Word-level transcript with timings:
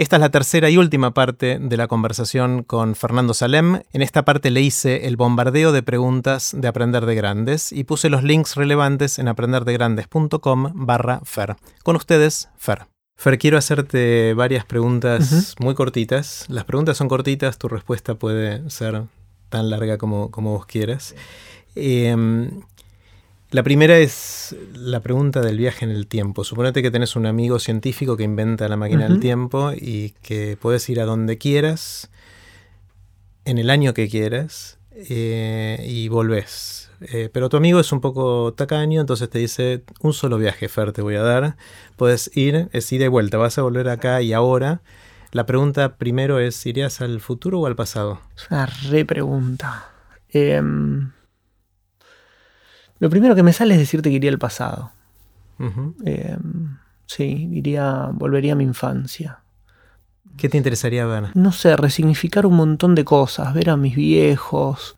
Esta 0.00 0.16
es 0.16 0.20
la 0.20 0.30
tercera 0.30 0.70
y 0.70 0.78
última 0.78 1.12
parte 1.12 1.58
de 1.60 1.76
la 1.76 1.86
conversación 1.86 2.62
con 2.62 2.94
Fernando 2.94 3.34
Salem. 3.34 3.82
En 3.92 4.00
esta 4.00 4.24
parte 4.24 4.50
le 4.50 4.62
hice 4.62 5.06
el 5.06 5.18
bombardeo 5.18 5.72
de 5.72 5.82
preguntas 5.82 6.56
de 6.56 6.68
Aprender 6.68 7.04
de 7.04 7.14
Grandes 7.14 7.70
y 7.70 7.84
puse 7.84 8.08
los 8.08 8.22
links 8.22 8.56
relevantes 8.56 9.18
en 9.18 9.28
aprenderdegrandes.com 9.28 10.72
barra 10.72 11.20
Fer. 11.24 11.56
Con 11.82 11.96
ustedes, 11.96 12.48
Fer. 12.56 12.86
Fer, 13.14 13.36
quiero 13.36 13.58
hacerte 13.58 14.32
varias 14.32 14.64
preguntas 14.64 15.54
muy 15.60 15.74
cortitas. 15.74 16.46
Las 16.48 16.64
preguntas 16.64 16.96
son 16.96 17.08
cortitas, 17.08 17.58
tu 17.58 17.68
respuesta 17.68 18.14
puede 18.14 18.70
ser 18.70 19.02
tan 19.50 19.68
larga 19.68 19.98
como, 19.98 20.30
como 20.30 20.52
vos 20.52 20.64
quieras. 20.64 21.14
Em, 21.74 22.62
la 23.50 23.62
primera 23.62 23.98
es 23.98 24.54
la 24.74 25.00
pregunta 25.00 25.40
del 25.40 25.58
viaje 25.58 25.84
en 25.84 25.90
el 25.90 26.06
tiempo. 26.06 26.44
Suponete 26.44 26.82
que 26.82 26.90
tenés 26.90 27.16
un 27.16 27.26
amigo 27.26 27.58
científico 27.58 28.16
que 28.16 28.22
inventa 28.22 28.68
la 28.68 28.76
máquina 28.76 29.08
del 29.08 29.18
tiempo 29.20 29.72
y 29.74 30.14
que 30.22 30.56
puedes 30.60 30.88
ir 30.88 31.00
a 31.00 31.04
donde 31.04 31.36
quieras, 31.38 32.10
en 33.44 33.58
el 33.58 33.70
año 33.70 33.92
que 33.92 34.08
quieras, 34.08 34.78
eh, 34.94 35.84
y 35.86 36.08
volvés. 36.08 36.90
Eh, 37.00 37.30
pero 37.32 37.48
tu 37.48 37.56
amigo 37.56 37.80
es 37.80 37.90
un 37.92 38.00
poco 38.00 38.52
tacaño, 38.54 39.00
entonces 39.00 39.28
te 39.30 39.38
dice, 39.38 39.82
un 40.00 40.12
solo 40.12 40.36
viaje, 40.36 40.68
Fer, 40.68 40.92
te 40.92 41.02
voy 41.02 41.16
a 41.16 41.22
dar. 41.22 41.56
Puedes 41.96 42.30
ir, 42.36 42.68
es 42.72 42.92
ida 42.92 43.06
y 43.06 43.08
vuelta, 43.08 43.38
vas 43.38 43.58
a 43.58 43.62
volver 43.62 43.88
acá 43.88 44.22
y 44.22 44.32
ahora. 44.32 44.82
La 45.32 45.46
pregunta 45.46 45.96
primero 45.96 46.38
es, 46.38 46.66
¿irías 46.66 47.00
al 47.00 47.20
futuro 47.20 47.60
o 47.60 47.66
al 47.66 47.76
pasado? 47.76 48.20
Es 48.36 48.50
una 48.50 48.66
re 48.66 49.04
pregunta. 49.04 49.88
Em, 50.28 51.12
lo 53.00 53.10
primero 53.10 53.34
que 53.34 53.42
me 53.42 53.52
sale 53.52 53.74
es 53.74 53.80
decirte 53.80 54.10
que 54.10 54.16
iría 54.16 54.30
al 54.30 54.38
pasado. 54.38 54.92
Em, 55.58 56.78
sí, 57.06 57.48
iría, 57.52 58.10
volvería 58.12 58.52
a 58.52 58.56
mi 58.56 58.64
infancia. 58.64 59.40
¿Qué 60.36 60.48
te 60.48 60.56
interesaría 60.56 61.04
ver? 61.06 61.30
No 61.34 61.52
sé, 61.52 61.76
resignificar 61.76 62.46
un 62.46 62.56
montón 62.56 62.94
de 62.94 63.04
cosas, 63.04 63.52
ver 63.52 63.70
a 63.70 63.76
mis 63.76 63.96
viejos, 63.96 64.96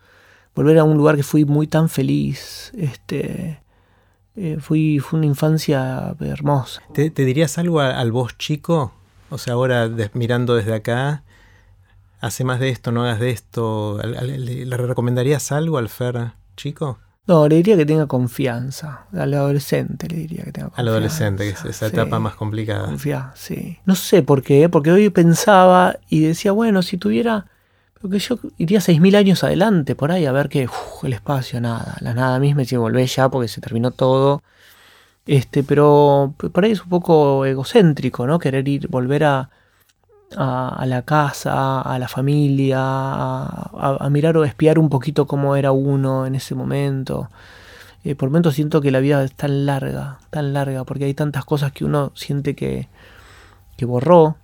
volver 0.55 0.79
a 0.79 0.85
un 0.85 0.97
lugar 0.97 1.17
que 1.17 1.23
fui 1.23 1.45
muy 1.45 1.67
tan 1.69 1.89
feliz. 1.89 2.73
Este, 2.77 3.61
eh, 4.35 4.59
fui, 4.61 4.99
fue 4.99 5.19
una 5.19 5.27
infancia 5.27 6.15
hermosa. 6.21 6.83
¿Te, 6.93 7.11
dirías 7.11 7.57
algo 7.59 7.81
al 7.81 8.11
vos 8.11 8.37
chico? 8.37 8.93
O 9.31 9.39
sea, 9.39 9.55
ahora 9.55 9.89
mirando 10.13 10.57
desde 10.57 10.75
acá, 10.75 11.23
hace 12.21 12.43
más 12.45 12.61
de 12.61 12.69
esto, 12.69 12.91
no 12.93 13.03
hagas 13.05 13.21
de 13.21 13.31
esto. 13.31 14.01
¿Le 14.03 14.77
recomendarías 14.77 15.53
algo 15.53 15.79
al 15.79 15.89
Fer 15.89 16.33
chico? 16.57 16.99
No, 17.27 17.49
le 17.49 17.57
diría 17.57 17.77
que 17.77 17.87
tenga 17.87 18.07
confianza. 18.07 19.07
Al 19.13 19.33
adolescente 19.35 20.09
le 20.09 20.17
diría 20.17 20.45
que 20.45 20.53
tenga 20.53 20.69
confianza. 20.69 20.81
Al 20.81 20.89
adolescente, 20.89 21.45
que 21.45 21.51
es 21.51 21.65
esa 21.65 21.87
etapa 21.87 22.19
más 22.19 22.35
complicada. 22.35 22.87
Confía, 22.87 23.31
sí. 23.35 23.79
No 23.85 23.95
sé 23.95 24.23
por 24.23 24.43
qué, 24.43 24.69
porque 24.69 24.91
hoy 24.91 25.09
pensaba 25.11 25.97
y 26.09 26.21
decía, 26.21 26.53
bueno, 26.53 26.83
si 26.83 26.97
tuviera. 26.99 27.47
Porque 28.01 28.19
yo 28.19 28.39
iría 28.59 28.81
6.000 28.81 29.15
años 29.15 29.45
adelante 29.45 29.95
por 29.95 30.11
ahí 30.11 30.27
a 30.27 30.33
ver 30.33 30.49
que 30.49 30.69
el 31.05 31.13
espacio, 31.13 31.61
nada, 31.61 31.97
la 32.01 32.15
nada 32.15 32.41
misma, 32.41 32.65
si 32.65 32.77
volvé 32.77 33.07
ya 33.07 33.29
porque 33.29 33.47
se 33.47 33.61
terminó 33.61 33.93
todo. 33.93 34.43
Este, 35.25 35.63
pero 35.63 36.35
por 36.53 36.65
ahí 36.65 36.73
es 36.73 36.83
un 36.83 36.89
poco 36.89 37.47
egocéntrico, 37.47 38.27
¿no? 38.27 38.41
Querer 38.41 38.67
ir, 38.67 38.89
volver 38.89 39.23
a, 39.23 39.51
a, 40.37 40.85
la 40.87 41.03
casa, 41.03 41.81
a 41.81 41.99
la 41.99 42.09
familia, 42.09 42.79
a, 42.81 44.09
mirar 44.11 44.37
o 44.37 44.45
espiar 44.45 44.79
un 44.79 44.89
poquito 44.89 45.27
cómo 45.27 45.57
era 45.57 45.73
uno 45.73 46.27
en 46.27 46.35
ese 46.35 46.55
momento. 46.55 47.29
Eh, 48.05 48.15
por 48.15 48.31
momentos 48.31 48.55
siento 48.55 48.81
que 48.81 48.91
la 48.91 49.01
vida 49.01 49.23
es 49.23 49.33
tan 49.33 49.65
larga, 49.67 50.19
tan 50.31 50.53
larga, 50.53 50.85
porque 50.85 51.05
hay 51.05 51.15
tantas 51.15 51.45
cosas 51.45 51.73
que 51.73 51.85
uno 51.85 52.13
siente 52.15 52.55
que, 52.55 52.89
que 53.77 53.85
borró. 53.85 54.37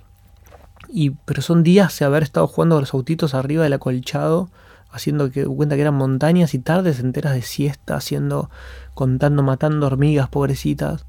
Y, 0.89 1.11
pero 1.11 1.43
son 1.43 1.63
días 1.63 1.99
de 1.99 2.05
haber 2.05 2.23
estado 2.23 2.47
jugando 2.47 2.81
los 2.81 2.95
autitos 2.95 3.35
arriba 3.35 3.65
del 3.65 3.73
acolchado, 3.73 4.49
haciendo 4.91 5.31
que 5.31 5.45
cuenta 5.45 5.75
que 5.75 5.83
eran 5.83 5.95
montañas 5.95 6.55
y 6.55 6.59
tardes 6.59 7.01
enteras 7.01 7.35
de 7.35 7.43
siesta, 7.43 7.97
haciendo, 7.97 8.51
contando, 8.95 9.43
matando 9.43 9.87
hormigas 9.87 10.29
pobrecitas. 10.29 11.05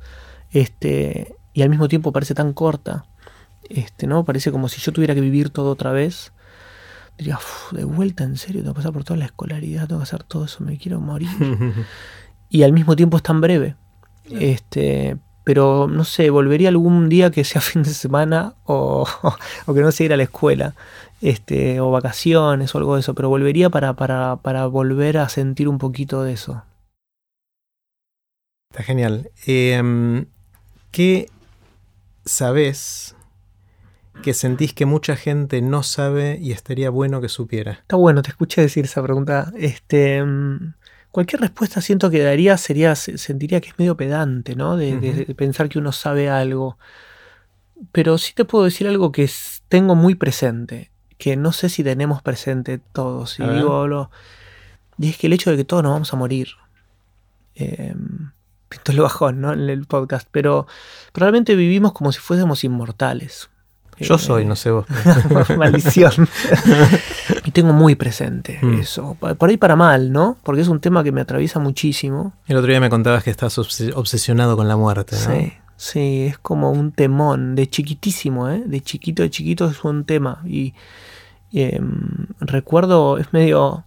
Este, 0.52 1.36
y 1.54 1.62
al 1.62 1.70
mismo 1.70 1.88
tiempo 1.88 2.12
parece 2.12 2.34
tan 2.34 2.54
corta. 2.54 3.06
Este, 3.70 4.08
¿no? 4.08 4.26
Parece 4.26 4.52
como 4.52 4.68
si 4.68 4.82
yo 4.82 4.92
tuviera 4.92 5.16
que 5.16 5.22
vivir 5.22 5.50
todo 5.50 5.72
otra 5.72 5.92
vez. 5.92 6.34
Diría, 7.18 7.40
de 7.72 7.84
vuelta, 7.84 8.24
en 8.24 8.38
serio, 8.38 8.62
tengo 8.62 8.74
que 8.74 8.80
pasar 8.80 8.94
por 8.94 9.04
toda 9.04 9.18
la 9.18 9.26
escolaridad, 9.26 9.88
tengo 9.88 10.02
que 10.02 10.04
hacer 10.04 10.24
todo 10.24 10.46
eso, 10.46 10.64
me 10.64 10.78
quiero 10.78 11.00
morir. 11.00 11.30
y 12.50 12.64
al 12.64 12.74
mismo 12.74 12.96
tiempo 12.96 13.18
es 13.18 13.24
tan 13.24 13.42
breve. 13.42 13.76
Este, 14.30 15.18
pero 15.44 15.88
no 15.88 16.04
sé, 16.04 16.30
volvería 16.30 16.70
algún 16.70 17.10
día 17.10 17.32
que 17.32 17.44
sea 17.44 17.62
fin 17.62 17.84
de 17.84 17.90
semana 17.90 18.54
o, 18.66 19.08
o 19.66 19.74
que 19.74 19.82
no 19.82 19.92
sea 19.92 20.06
ir 20.06 20.14
a 20.14 20.18
la 20.18 20.24
escuela, 20.24 20.76
este, 21.22 21.80
o 21.80 21.92
vacaciones 21.92 22.74
o 22.74 22.78
algo 22.78 22.96
de 22.96 23.02
eso, 23.02 23.14
pero 23.14 23.30
volvería 23.30 23.70
para, 23.70 23.94
para, 23.94 24.38
para 24.38 24.68
volver 24.68 25.18
a 25.18 25.30
sentir 25.30 25.68
un 25.68 25.78
poquito 25.78 26.24
de 26.24 26.34
eso. 26.34 26.64
Está 28.72 28.84
genial. 28.84 29.32
Em, 29.48 30.28
¿Qué 30.92 31.30
sabes 32.26 33.16
que 34.22 34.34
sentís 34.34 34.74
que 34.74 34.86
mucha 34.86 35.16
gente 35.16 35.62
no 35.62 35.84
sabe 35.84 36.38
y 36.42 36.52
estaría 36.52 36.90
bueno 36.90 37.22
que 37.22 37.30
supiera? 37.30 37.72
Está 37.74 37.96
bueno, 37.96 38.22
te 38.22 38.30
escuché 38.30 38.62
decir 38.62 38.86
esa 38.86 39.02
pregunta. 39.02 39.52
Este, 39.58 40.24
mm, 40.24 40.74
cualquier 41.12 41.42
respuesta 41.42 41.82
siento 41.82 42.10
que 42.10 42.22
daría 42.22 42.58
sería, 42.58 42.96
sentiría 42.96 43.62
que 43.62 43.70
es 43.70 43.80
medio 43.80 43.96
pedante, 43.98 44.56
¿no? 44.56 44.78
De, 44.78 45.34
pensar 45.38 45.70
que 45.70 45.80
uno 45.80 45.92
sabe 45.92 46.30
algo. 46.30 46.78
Pero 47.92 48.18
sí 48.18 48.34
te 48.36 48.46
puedo 48.46 48.66
decir 48.66 48.88
algo 48.88 49.12
que 49.12 49.30
tengo 49.70 49.96
muy 49.96 50.16
presente, 50.16 50.92
que 51.18 51.38
no 51.38 51.52
sé 51.52 51.70
si 51.70 51.84
tenemos 51.84 52.22
presente 52.22 52.80
todos. 52.92 53.40
Y 53.40 53.44
digo, 53.44 53.88
lo, 53.88 54.12
y 54.98 55.10
es 55.10 55.18
que 55.18 55.28
el 55.28 55.34
hecho 55.34 55.52
de 55.52 55.58
que 55.58 55.66
todos 55.66 55.84
nos 55.84 55.94
vamos 55.94 56.14
a 56.14 56.18
morir. 56.18 56.50
Eh, 57.56 57.96
esto 58.70 58.94
lo 58.94 59.04
bajón, 59.04 59.42
¿no? 59.42 59.54
En 59.54 59.70
el 59.70 59.86
podcast. 59.86 60.28
Pero 60.32 60.68
probablemente 61.14 61.56
vivimos 61.56 61.94
como 61.94 62.12
si 62.12 62.20
fuésemos 62.20 62.64
inmortales. 62.64 63.50
Yo 64.00 64.18
soy, 64.18 64.46
no 64.46 64.56
sé 64.56 64.72
vos. 64.72 64.86
Maldición. 65.58 66.12
y 67.46 67.52
tengo 67.52 67.74
muy 67.74 67.96
presente 67.96 68.60
mm. 68.62 68.74
eso. 68.80 69.16
Por 69.16 69.50
ahí 69.50 69.58
para 69.58 69.76
mal, 69.76 70.12
¿no? 70.12 70.38
Porque 70.44 70.62
es 70.62 70.68
un 70.68 70.80
tema 70.80 71.04
que 71.04 71.12
me 71.12 71.22
atraviesa 71.22 71.60
muchísimo. 71.60 72.34
El 72.48 72.58
otro 72.58 72.70
día 72.70 72.80
me 72.80 72.90
contabas 72.90 73.24
que 73.24 73.30
estás 73.30 73.58
obsesionado 73.58 74.56
con 74.56 74.68
la 74.68 74.78
muerte, 74.78 75.16
¿no? 75.16 75.34
Sí, 75.34 75.54
sí, 75.76 76.26
es 76.28 76.38
como 76.38 76.72
un 76.72 76.92
temón. 76.92 77.56
De 77.56 77.70
chiquitísimo, 77.70 78.50
¿eh? 78.50 78.64
De 78.66 78.82
chiquito, 78.82 79.24
de 79.24 79.30
chiquito 79.30 79.68
es 79.70 79.84
un 79.84 80.06
tema. 80.06 80.42
Y 80.46 80.74
em, 81.52 82.28
recuerdo, 82.40 83.18
es 83.18 83.34
medio 83.34 83.84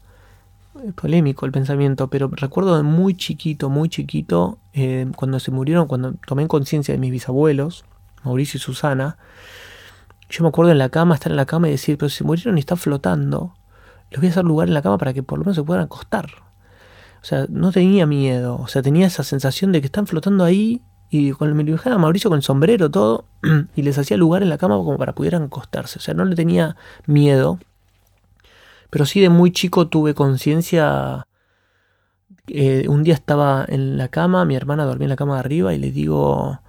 polémico 0.95 1.47
el 1.47 1.53
pensamiento, 1.53 2.09
pero 2.09 2.29
recuerdo 2.33 2.77
de 2.77 2.83
muy 2.83 3.15
chiquito, 3.15 3.71
muy 3.71 3.89
chiquito, 3.89 4.59
eh, 4.73 5.07
cuando 5.17 5.39
se 5.39 5.51
murieron, 5.51 5.87
cuando 5.87 6.15
tomé 6.27 6.47
conciencia 6.49 6.95
de 6.95 6.99
mis 6.99 7.11
bisabuelos, 7.11 7.85
Mauricio 8.25 8.59
y 8.59 8.61
Susana, 8.61 9.17
yo 10.33 10.43
me 10.43 10.49
acuerdo 10.49 10.73
en 10.73 10.79
la 10.79 10.89
cama, 10.89 11.15
estar 11.15 11.31
en 11.31 11.37
la 11.37 11.45
cama 11.45 11.69
y 11.69 11.73
decir, 11.73 11.99
pero 11.99 12.09
si 12.09 12.25
murieron 12.25 12.57
y 12.57 12.61
están 12.61 12.79
flotando, 12.79 13.55
les 14.11 14.19
voy 14.19 14.29
a 14.29 14.31
hacer 14.31 14.45
lugar 14.45 14.67
en 14.67 14.75
la 14.75 14.81
cama 14.81 14.97
para 14.97 15.13
que 15.13 15.23
por 15.23 15.39
lo 15.39 15.45
menos 15.45 15.57
se 15.57 15.63
puedan 15.63 15.85
acostar. 15.85 16.27
O 17.21 17.25
sea, 17.25 17.47
no 17.51 17.71
tenía 17.71 18.07
miedo, 18.07 18.57
o 18.57 18.67
sea, 18.67 18.81
tenía 18.81 19.07
esa 19.07 19.25
sensación 19.25 19.73
de 19.73 19.81
que 19.81 19.87
están 19.87 20.07
flotando 20.07 20.43
ahí 20.43 20.81
y 21.11 21.33
con 21.33 21.55
me 21.55 21.65
dibujaba 21.65 21.97
a 21.97 21.99
Mauricio 21.99 22.31
con 22.31 22.39
el 22.39 22.43
sombrero 22.43 22.91
todo 22.91 23.27
y 23.77 23.83
les 23.83 23.99
hacía 23.99 24.17
lugar 24.17 24.43
en 24.43 24.49
la 24.49 24.57
cama 24.57 24.77
como 24.77 24.97
para 24.97 25.15
pudieran 25.15 25.45
acostarse. 25.45 25.99
O 25.99 26.03
sea, 26.03 26.15
no 26.15 26.25
le 26.25 26.35
tenía 26.35 26.77
miedo. 27.07 27.59
Pero 28.89 29.05
sí 29.05 29.21
de 29.21 29.29
muy 29.29 29.53
chico 29.53 29.89
tuve 29.89 30.15
conciencia. 30.15 31.27
Eh, 32.47 32.87
un 32.89 33.03
día 33.03 33.15
estaba 33.15 33.67
en 33.69 33.99
la 33.99 34.09
cama, 34.09 34.47
mi 34.47 34.57
hermana 34.57 34.87
dormía 34.87 35.05
en 35.05 35.11
la 35.11 35.17
cama 35.17 35.35
de 35.35 35.41
arriba 35.41 35.75
y 35.75 35.79
le 35.79 35.91
digo, 35.91 36.61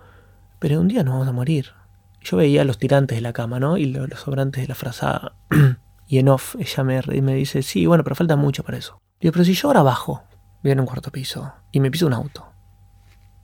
pero 0.60 0.82
un 0.82 0.90
día 0.90 1.04
nos 1.04 1.14
vamos 1.14 1.28
a 1.30 1.32
morir 1.32 1.83
yo 2.24 2.38
veía 2.38 2.64
los 2.64 2.78
tirantes 2.78 3.18
de 3.18 3.22
la 3.22 3.34
cama, 3.34 3.60
¿no? 3.60 3.78
Y 3.78 3.86
los, 3.86 4.20
sobrantes 4.20 4.64
de 4.64 4.68
la 4.68 4.76
frazada. 4.76 5.36
y 6.08 6.20
en 6.20 6.30
off 6.30 6.56
ella 6.58 6.84
me, 6.84 7.02
me 7.22 7.36
dice, 7.36 7.62
sí, 7.62 7.86
bueno, 7.86 8.04
pero 8.04 8.16
falta 8.16 8.36
mucho 8.36 8.64
para 8.64 8.78
eso. 8.78 9.00
Digo, 9.20 9.32
pero 9.32 9.46
si 9.46 9.54
yo 9.54 9.68
ahora 9.68 9.84
bajo, 9.84 10.24
voy 10.64 10.72
en 10.72 10.80
un 10.80 10.86
cuarto 10.86 11.12
piso, 11.12 11.54
y 11.72 11.80
me 11.80 11.92
piso 11.92 12.08
un 12.08 12.14
auto, 12.14 12.46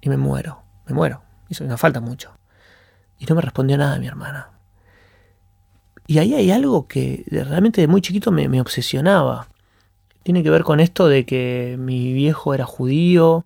y 0.02 0.10
me 0.10 0.18
muero, 0.18 0.64
me 0.88 0.94
muero, 0.94 1.22
y 1.50 1.64
me 1.64 1.78
falta 1.78 2.02
mucho. 2.02 2.32
Y 3.18 3.26
no 3.26 3.36
me 3.36 3.42
respondió 3.42 3.78
nada 3.78 4.00
mi 4.00 4.08
hermana. 4.08 4.52
Y 6.08 6.18
ahí 6.18 6.34
hay 6.34 6.52
algo 6.52 6.88
que 6.88 7.24
realmente 7.30 7.82
de 7.82 7.88
muy 7.88 8.02
chiquito 8.02 8.32
me, 8.32 8.50
me 8.50 8.62
obsesionaba. 8.62 9.48
Tiene 10.24 10.42
que 10.42 10.50
ver 10.50 10.64
con 10.64 10.80
esto 10.80 11.08
de 11.08 11.26
que 11.26 11.76
mi 11.78 12.14
viejo 12.14 12.54
era 12.54 12.66
judío, 12.66 13.46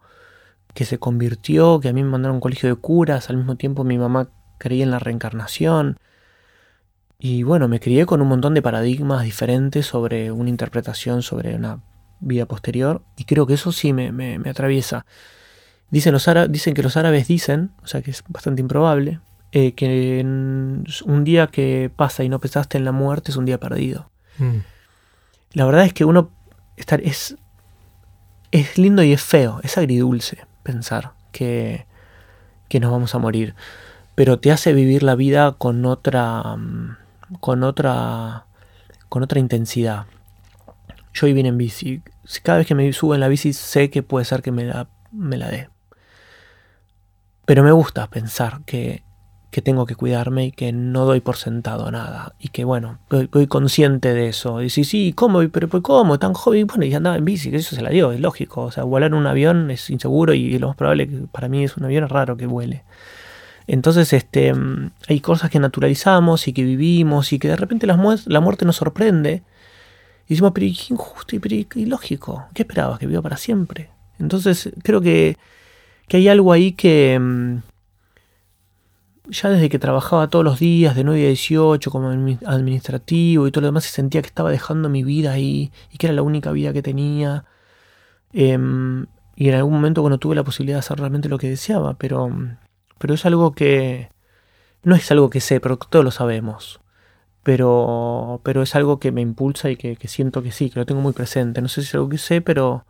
que 0.74 0.86
se 0.86 0.98
convirtió, 0.98 1.80
que 1.80 1.90
a 1.90 1.94
mí 1.94 2.04
me 2.04 2.10
mandaron 2.10 2.36
a 2.36 2.38
un 2.38 2.42
colegio 2.42 2.70
de 2.70 2.76
curas, 2.76 3.30
al 3.30 3.38
mismo 3.38 3.58
tiempo 3.58 3.84
mi 3.84 3.98
mamá 3.98 4.30
creí 4.64 4.82
en 4.82 4.92
la 4.92 5.00
reencarnación. 5.00 5.98
Y 7.20 7.44
bueno, 7.44 7.68
me 7.68 7.82
crié 7.82 8.06
con 8.06 8.22
un 8.22 8.30
montón 8.30 8.54
de 8.54 8.62
paradigmas 8.62 9.24
diferentes 9.24 9.86
sobre 9.86 10.32
una 10.32 10.50
interpretación 10.50 11.22
sobre 11.22 11.56
una 11.56 11.82
vida 12.22 12.46
posterior. 12.46 13.04
Y 13.18 13.26
creo 13.26 13.46
que 13.46 13.56
eso 13.56 13.74
sí 13.74 13.92
me, 13.92 14.12
me, 14.12 14.50
atraviesa. 14.50 15.06
Dicen, 15.92 16.14
los 16.14 16.28
dicen 16.50 16.74
que 16.74 16.82
los 16.82 16.96
árabes 16.96 17.28
dicen, 17.28 17.72
o 17.84 17.88
sea 17.88 18.02
que 18.02 18.12
es 18.12 18.24
bastante 18.30 18.62
improbable, 18.62 19.20
eh, 19.52 19.74
que 19.74 20.22
un 20.24 21.24
día 21.24 21.48
que 21.48 21.92
pasa 21.94 22.24
y 22.24 22.30
no 22.30 22.40
pensaste 22.40 22.78
en 22.78 22.86
la 22.86 22.94
muerte 22.94 23.32
es 23.32 23.38
un 23.38 23.46
día 23.46 23.60
perdido. 23.60 24.10
Mm. 24.38 24.60
La 25.52 25.66
verdad 25.66 25.86
es 25.86 25.94
que 25.94 26.06
uno 26.06 26.32
estar, 26.78 27.02
es, 27.02 27.36
es 28.52 28.78
lindo 28.78 29.04
y 29.04 29.12
es 29.12 29.22
feo, 29.22 29.60
es 29.62 29.78
agridulce 29.78 30.46
pensar 30.64 31.12
que, 31.32 31.86
que 32.70 32.80
nos 32.80 32.92
vamos 32.92 33.14
a 33.14 33.20
morir, 33.20 33.54
pero 34.16 34.40
te 34.40 34.52
hace 34.52 34.74
vivir 34.74 35.04
la 35.04 35.16
vida 35.16 35.54
con 35.54 35.86
otra, 35.86 36.56
mm, 36.56 36.98
con 37.40 37.64
otra, 37.64 38.46
con 39.10 39.24
otra 39.24 39.40
intensidad. 39.40 40.06
Yo 41.14 41.28
hoy 41.28 41.34
vine 41.34 41.50
en 41.50 41.58
bici. 41.58 42.02
Cada 42.44 42.60
vez 42.60 42.68
que 42.68 42.76
me 42.76 42.92
subo 42.94 43.14
en 43.14 43.22
la 43.22 43.28
bici 43.28 43.54
sé 43.54 43.90
que 43.90 44.04
puede 44.04 44.26
ser 44.26 44.42
que 44.42 44.52
me 44.52 44.66
la, 44.66 44.88
me 45.12 45.38
la 45.38 45.50
dé. 45.50 45.70
Pero 47.46 47.64
me 47.64 47.72
gusta 47.72 48.08
pensar 48.10 48.62
que 48.66 49.04
que 49.54 49.62
tengo 49.62 49.86
que 49.86 49.96
cuidarme 49.96 50.48
y 50.48 50.52
que 50.52 50.74
no 50.74 51.06
doy 51.06 51.22
por 51.22 51.38
sentado 51.38 51.92
nada. 51.92 52.34
Y 52.40 52.50
que 52.50 52.66
bueno, 52.66 53.00
voy, 53.10 53.48
consciente 53.48 54.14
de 54.14 54.28
eso. 54.28 54.64
Y 54.64 54.70
sí, 54.70 54.84
sí, 54.84 55.14
¿cómo? 55.16 55.48
Pero 55.50 55.70
¿cómo? 55.82 56.18
Tan 56.20 56.34
joven. 56.34 56.66
Bueno, 56.68 56.86
y 56.86 56.94
andaba 56.94 57.16
en 57.16 57.24
bici, 57.24 57.56
eso 57.56 57.76
se 57.76 57.82
la 57.84 57.92
dio, 57.92 58.12
es 58.12 58.20
lógico. 58.20 58.64
O 58.64 58.72
sea, 58.72 58.84
volar 58.84 59.12
en 59.12 59.14
un 59.14 59.28
avión 59.28 59.70
es 59.70 59.90
inseguro 59.92 60.34
y 60.34 60.58
lo 60.58 60.68
más 60.70 60.76
probable 60.76 61.08
que 61.08 61.18
para 61.32 61.48
mí 61.48 61.64
es 61.64 61.78
un 61.78 61.86
avión 61.86 62.10
raro 62.10 62.36
que 62.36 62.48
vuele. 62.48 62.84
Entonces, 63.68 64.14
este, 64.14 64.54
hay 65.08 65.20
cosas 65.20 65.50
que 65.50 65.60
naturalizamos 65.60 66.48
y 66.48 66.54
que 66.54 66.64
vivimos 66.64 67.34
y 67.34 67.40
que 67.40 67.48
de 67.48 67.56
repente 67.56 67.88
la, 67.88 67.96
muerte 67.98 68.66
nos 68.66 68.76
sorprende. 68.76 69.44
Y 70.28 70.34
decimos, 70.34 70.52
pero 70.54 70.68
qué 70.68 70.94
injusto 70.94 71.36
y, 71.36 71.40
pero 71.40 71.56
ilógico. 71.76 72.46
¿Qué 72.54 72.64
esperabas? 72.64 73.00
¿Que 73.00 73.08
viva 73.08 73.22
para 73.22 73.38
siempre? 73.38 73.90
Entonces, 74.20 74.72
creo 74.84 75.02
que, 75.02 75.38
que 76.08 76.18
hay 76.18 76.28
algo 76.28 76.52
ahí 76.54 76.74
que, 76.74 77.18
mm, 77.20 77.58
ya 79.30 79.50
desde 79.50 79.70
que 79.70 79.80
trabajaba 79.80 80.30
todos 80.30 80.44
los 80.44 80.60
días 80.60 80.96
de 80.96 81.04
9 81.04 81.24
a 81.24 81.28
18 81.28 81.92
como 81.92 82.10
administrativo 82.10 83.48
y 83.48 83.52
todo 83.52 83.62
lo 83.62 83.68
demás, 83.68 83.86
se 83.86 83.92
sentía 83.92 84.22
que 84.22 84.28
estaba 84.28 84.52
dejando 84.52 84.90
mi 84.90 85.04
vida 85.04 85.32
ahí 85.32 85.72
y 85.92 85.98
que 85.98 86.08
era 86.08 86.14
la 86.14 86.22
única 86.22 86.52
vida 86.52 86.74
que 86.74 86.82
tenía. 86.82 87.46
Em, 88.34 89.06
y 89.36 89.50
en 89.50 89.56
algún 89.56 89.74
momento, 89.74 90.02
bueno, 90.02 90.18
tuve 90.18 90.36
la 90.36 90.44
posibilidad 90.44 90.78
de 90.78 90.80
hacer 90.80 91.00
realmente 91.00 91.30
lo 91.30 91.38
que 91.38 91.50
deseaba, 91.50 91.96
pero, 91.96 92.30
pero 92.98 93.14
es 93.14 93.26
algo 93.26 93.54
que... 93.54 94.10
No 94.84 94.96
es 94.96 95.10
algo 95.12 95.30
que 95.30 95.40
sé, 95.40 95.60
pero 95.60 95.78
todos 95.78 96.04
lo 96.04 96.12
sabemos. 96.12 96.82
Pero, 97.44 98.42
pero 98.44 98.62
es 98.62 98.76
algo 98.76 99.00
que 99.00 99.12
me 99.12 99.22
impulsa 99.22 99.70
y 99.70 99.76
que, 99.76 99.96
que 99.96 100.08
siento 100.08 100.44
que 100.44 100.52
sí, 100.52 100.70
que 100.70 100.80
lo 100.80 100.86
tengo 100.86 101.02
muy 101.02 101.14
presente. 101.14 101.62
No 101.62 101.68
sé 101.68 101.82
si 101.82 101.88
es 101.88 101.96
algo 101.96 102.10
que 102.10 102.18
sé, 102.18 102.42
pero, 102.42 102.86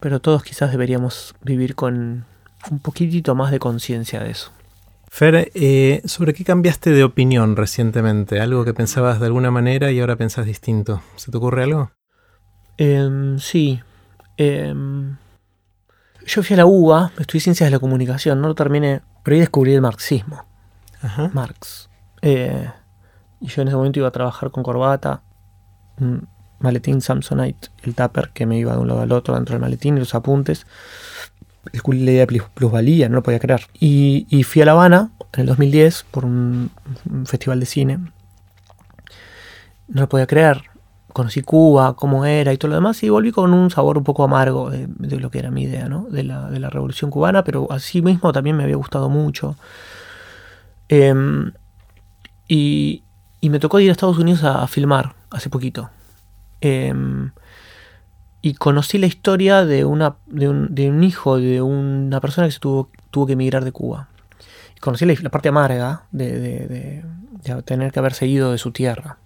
pero 0.00 0.20
todos 0.20 0.42
quizás 0.42 0.70
deberíamos 0.70 1.34
vivir 1.42 1.74
con 1.74 2.26
un 2.70 2.78
poquitito 2.78 3.34
más 3.34 3.50
de 3.50 3.58
conciencia 3.58 4.20
de 4.20 4.30
eso. 4.30 4.52
Fer, 5.08 5.50
eh, 5.54 6.00
¿sobre 6.06 6.32
qué 6.32 6.42
cambiaste 6.42 6.90
de 6.90 7.04
opinión 7.04 7.54
recientemente? 7.54 8.40
¿Algo 8.40 8.64
que 8.64 8.72
pensabas 8.72 9.20
de 9.20 9.26
alguna 9.26 9.50
manera 9.50 9.92
y 9.92 10.00
ahora 10.00 10.16
pensás 10.16 10.46
distinto? 10.46 11.02
¿Se 11.16 11.30
te 11.30 11.36
ocurre 11.36 11.64
algo? 11.64 11.90
Em, 12.78 13.38
sí. 13.38 13.80
Em, 14.38 15.16
yo 16.26 16.42
fui 16.42 16.54
a 16.54 16.58
la 16.58 16.66
UBA, 16.66 17.12
estudié 17.18 17.40
Ciencias 17.40 17.66
de 17.66 17.70
la 17.70 17.78
Comunicación, 17.78 18.40
no 18.40 18.48
lo 18.48 18.54
terminé, 18.54 19.00
pero 19.22 19.34
ahí 19.34 19.40
descubrí 19.40 19.74
el 19.74 19.80
marxismo. 19.80 20.44
Marx. 21.32 21.88
Eh, 22.20 22.70
y 23.40 23.46
yo 23.48 23.62
en 23.62 23.68
ese 23.68 23.76
momento 23.76 23.98
iba 23.98 24.08
a 24.08 24.12
trabajar 24.12 24.50
con 24.50 24.62
corbata, 24.62 25.22
un 25.98 26.28
maletín 26.60 27.00
Samsonite, 27.00 27.68
el 27.82 27.94
tupper 27.94 28.30
que 28.32 28.46
me 28.46 28.56
iba 28.56 28.72
de 28.72 28.78
un 28.78 28.88
lado 28.88 29.00
al 29.00 29.12
otro 29.12 29.34
dentro 29.34 29.54
del 29.54 29.60
maletín 29.60 29.96
y 29.96 30.00
los 30.00 30.14
apuntes 30.14 30.64
descubrí 31.70 32.04
la 32.04 32.10
idea 32.10 32.26
de 32.26 32.42
plusvalía, 32.54 33.08
no 33.08 33.16
lo 33.16 33.22
podía 33.22 33.38
creer. 33.38 33.66
Y, 33.78 34.42
fui 34.44 34.62
a 34.62 34.64
La 34.64 34.72
Habana 34.72 35.10
en 35.32 35.40
el 35.40 35.46
2010 35.46 36.06
por 36.10 36.24
un, 36.24 36.70
festival 37.26 37.60
de 37.60 37.66
cine. 37.66 37.98
No 39.88 40.02
lo 40.02 40.08
podía 40.08 40.26
creer. 40.26 40.62
Conocí 41.12 41.42
Cuba, 41.42 41.94
cómo 41.94 42.24
era 42.24 42.52
y 42.52 42.58
todo 42.58 42.70
lo 42.70 42.76
demás, 42.76 43.02
y 43.02 43.10
volví 43.10 43.32
con 43.32 43.52
un 43.52 43.70
sabor 43.70 43.98
un 43.98 44.04
poco 44.04 44.24
amargo 44.24 44.70
de, 44.70 44.88
lo 45.18 45.30
que 45.30 45.38
era 45.38 45.50
mi 45.50 45.64
idea, 45.64 45.88
¿no? 45.88 46.06
De 46.10 46.22
la, 46.24 46.70
revolución 46.70 47.10
cubana, 47.10 47.44
pero 47.44 47.70
así 47.70 48.00
mismo 48.00 48.32
también 48.32 48.56
me 48.56 48.64
había 48.64 48.76
gustado 48.76 49.10
mucho. 49.10 49.56
Em, 50.88 51.52
y, 52.48 53.02
me 53.42 53.58
tocó 53.58 53.80
ir 53.80 53.90
a 53.90 53.92
Estados 53.92 54.18
Unidos 54.18 54.42
a, 54.44 54.66
filmar 54.68 55.14
hace 55.30 55.50
poquito. 55.50 55.90
Em, 56.60 57.32
y 58.40 58.54
conocí 58.54 58.98
la 58.98 59.06
historia 59.06 59.64
de, 59.64 59.84
un, 59.84 61.04
hijo 61.04 61.38
de 61.38 61.62
una 61.62 62.20
persona 62.20 62.46
que 62.46 62.52
se 62.52 62.60
tuvo 62.60 63.26
que 63.26 63.32
emigrar 63.34 63.64
de 63.64 63.72
Cuba. 63.72 64.08
Y 64.76 64.80
conocí 64.80 65.04
la, 65.04 65.30
parte 65.30 65.48
amarga 65.48 66.04
de, 66.10 67.04
tener 67.64 67.92
que 67.92 67.98
haber 67.98 68.14
seguido 68.14 68.50
de 68.50 68.58
su 68.58 68.72
tierra. 68.72 69.18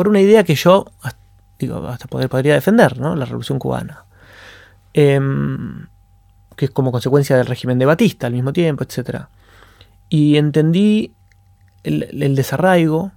Por 0.00 0.08
una 0.08 0.22
idea 0.22 0.44
que 0.44 0.54
yo, 0.54 0.86
digo, 1.58 1.86
hasta 1.86 2.06
poder, 2.06 2.30
podría 2.30 2.54
defender, 2.54 2.98
¿no? 2.98 3.14
La 3.14 3.26
revolución 3.26 3.58
cubana. 3.58 4.06
Em, 4.94 5.88
que 6.56 6.64
es 6.64 6.70
como 6.70 6.90
consecuencia 6.90 7.36
del 7.36 7.44
régimen 7.44 7.78
de 7.78 7.84
Batista 7.84 8.26
al 8.26 8.32
mismo 8.32 8.54
tiempo, 8.54 8.82
etc. 8.82 9.24
Y 10.08 10.38
entendí 10.38 11.12
el, 11.82 12.34
desarraigo 12.34 13.12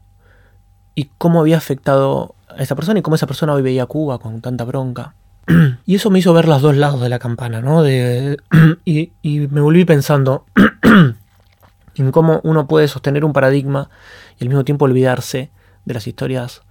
y 0.93 1.09
cómo 1.17 1.39
había 1.39 1.55
afectado 1.55 2.35
a 2.49 2.61
esa 2.61 2.75
persona 2.75 2.99
y 2.99 3.01
cómo 3.01 3.15
esa 3.15 3.27
persona 3.27 3.53
hoy 3.53 3.61
veía 3.61 3.83
a 3.83 3.85
Cuba 3.85 4.19
con 4.19 4.41
tanta 4.41 4.65
bronca. 4.65 5.15
Y 5.85 5.95
eso 5.95 6.09
me 6.09 6.19
hizo 6.19 6.33
ver 6.33 6.49
los 6.49 6.61
dos 6.61 6.75
lados 6.75 6.99
de 6.99 7.07
la 7.07 7.19
campana, 7.19 7.61
¿no? 7.61 7.81
Y, 8.83 9.13
me 9.23 9.61
volví 9.61 9.85
pensando 9.85 10.43
en 11.95 12.11
cómo 12.11 12.41
uno 12.43 12.67
puede 12.67 12.89
sostener 12.89 13.23
un 13.23 13.31
paradigma 13.31 13.89
y 14.37 14.43
al 14.43 14.49
mismo 14.49 14.65
tiempo 14.65 14.83
olvidarse 14.83 15.49
de 15.85 15.93
las 15.93 16.07
historias 16.07 16.63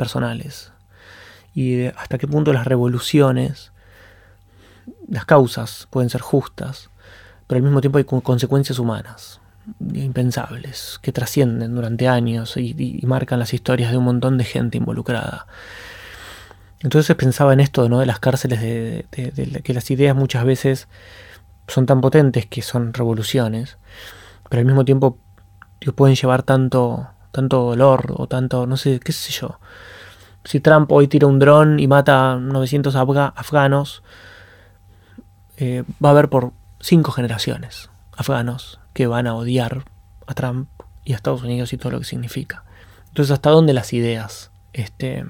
personales. 0.00 0.72
Y 1.54 1.84
hasta 1.84 2.16
qué 2.16 2.26
punto 2.26 2.54
las 2.54 2.66
revoluciones, 2.66 3.70
las 5.06 5.26
causas 5.26 5.86
pueden 5.90 6.08
ser 6.08 6.22
justas, 6.22 6.88
pero 7.46 7.58
al 7.58 7.62
mismo 7.62 7.82
tiempo 7.82 7.98
hay 7.98 8.04
consecuencias 8.04 8.78
humanas 8.78 9.40
impensables, 9.94 10.98
que 11.02 11.12
trascienden 11.12 11.74
durante 11.74 12.08
años 12.08 12.56
y, 12.56 13.00
marcan 13.04 13.38
las 13.38 13.52
historias 13.52 13.90
de 13.90 13.98
un 13.98 14.04
montón 14.04 14.38
de 14.38 14.44
gente 14.44 14.78
involucrada. 14.78 15.46
Entonces 16.80 17.14
pensaba 17.14 17.52
en 17.52 17.60
esto 17.60 17.88
¿no? 17.90 18.00
de 18.00 18.06
las 18.06 18.20
cárceles, 18.20 18.60
de, 18.62 19.04
que 19.62 19.74
las 19.74 19.90
ideas 19.90 20.16
muchas 20.16 20.44
veces 20.44 20.88
son 21.68 21.84
tan 21.84 22.00
potentes 22.00 22.46
que 22.46 22.62
son 22.62 22.94
revoluciones, 22.94 23.76
pero 24.48 24.60
al 24.60 24.66
mismo 24.66 24.86
tiempo 24.86 25.18
pueden 25.94 26.16
llevar 26.16 26.42
tanto, 26.42 27.08
tanto 27.32 27.62
dolor 27.64 28.14
o 28.16 28.26
tanto, 28.26 28.66
no 28.66 28.78
sé, 28.78 28.98
qué 28.98 29.12
sé 29.12 29.32
yo. 29.32 29.60
Si 30.44 30.60
Trump 30.60 30.90
hoy 30.92 31.06
tira 31.06 31.26
un 31.26 31.38
dron 31.38 31.80
y 31.80 31.86
mata 31.86 32.36
900 32.36 32.96
afganos, 32.96 34.02
eh, 35.58 35.84
va 36.02 36.08
a 36.08 36.12
haber 36.12 36.28
por 36.28 36.52
cinco 36.80 37.12
generaciones 37.12 37.90
afganos 38.16 38.80
que 38.94 39.06
van 39.06 39.26
a 39.26 39.34
odiar 39.34 39.84
a 40.26 40.34
Trump 40.34 40.68
y 41.04 41.12
a 41.12 41.16
Estados 41.16 41.42
Unidos 41.42 41.72
y 41.72 41.76
todo 41.76 41.92
lo 41.92 41.98
que 41.98 42.04
significa. 42.04 42.64
Entonces, 43.08 43.32
¿hasta 43.32 43.50
dónde 43.50 43.72
las 43.72 43.92
ideas 43.92 44.50
este, 44.72 45.24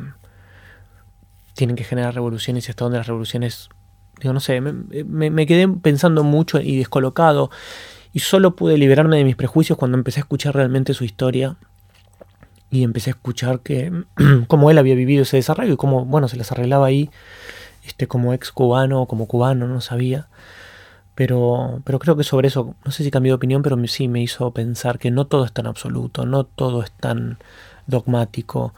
tienen 1.55 1.77
que 1.77 1.85
generar 1.85 2.15
revoluciones 2.15 2.67
y 2.67 2.71
hasta 2.71 2.85
dónde 2.85 2.99
las 2.99 3.07
revoluciones... 3.07 3.69
Digo, 4.21 4.35
no 4.35 4.41
sé, 4.41 4.61
me, 4.61 5.47
quedé 5.47 5.67
pensando 5.67 6.25
mucho 6.25 6.61
y 6.61 6.77
descolocado 6.77 7.51
y 8.13 8.19
solo 8.19 8.55
pude 8.55 8.77
liberarme 8.77 9.17
de 9.17 9.25
mis 9.25 9.37
prejuicios 9.37 9.79
cuando 9.79 9.97
empecé 9.97 10.21
a 10.21 10.23
escuchar 10.23 10.55
realmente 10.55 10.93
su 10.93 11.05
historia 11.05 11.57
y 12.71 12.85
empecé 12.85 13.11
a 13.11 13.15
escuchar 13.15 13.61
que 13.61 13.93
cómo 14.49 14.71
él 14.71 14.79
había 14.79 14.95
vivido 14.95 15.23
ese 15.23 15.37
desarrollo 15.37 15.75
y 15.75 15.77
cómo, 15.77 16.05
bueno, 16.05 16.29
se 16.29 16.37
les 16.37 16.51
arreglaba 16.53 16.87
ahí 16.87 17.11
este, 17.85 18.07
como 18.07 18.33
ex 18.33 18.53
cubano 18.53 19.03
o 19.03 19.07
como 19.07 19.27
cubano, 19.27 19.67
no 19.67 19.81
sabía. 19.81 20.29
Pero, 21.15 21.83
pero 21.85 21.99
creo 21.99 22.17
que 22.17 22.25
sobre 22.25 22.49
eso, 22.49 22.77
no 22.85 22.93
sé 22.93 23.05
si 23.05 23.11
cambió 23.11 23.33
de 23.33 23.37
opinión, 23.37 23.63
pero 23.63 23.77
sí 23.89 24.09
me 24.09 24.23
hizo 24.23 24.53
pensar 24.53 24.99
que 24.99 25.11
no 25.11 25.27
todo 25.27 25.45
es 25.45 25.53
tan 25.53 25.67
absoluto, 25.67 26.25
no 26.25 26.45
todo 26.45 26.83
es 26.83 26.93
tan 26.93 27.39
dogmático 27.87 28.73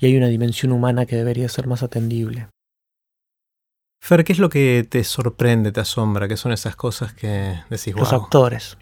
y 0.00 0.06
hay 0.06 0.16
una 0.16 0.26
dimensión 0.28 0.72
humana 0.72 1.06
que 1.06 1.16
debería 1.16 1.48
ser 1.48 1.66
más 1.66 1.82
atendible. 1.82 2.48
Fer, 4.00 4.24
¿qué 4.24 4.32
es 4.32 4.38
lo 4.38 4.50
que 4.50 4.86
te 4.88 5.02
sorprende, 5.04 5.72
te 5.72 5.80
asombra? 5.80 6.28
¿Qué 6.28 6.36
son 6.36 6.52
esas 6.52 6.76
cosas 6.76 7.14
que 7.14 7.60
decís, 7.70 7.94
Los 7.94 8.12
actores. 8.12 8.76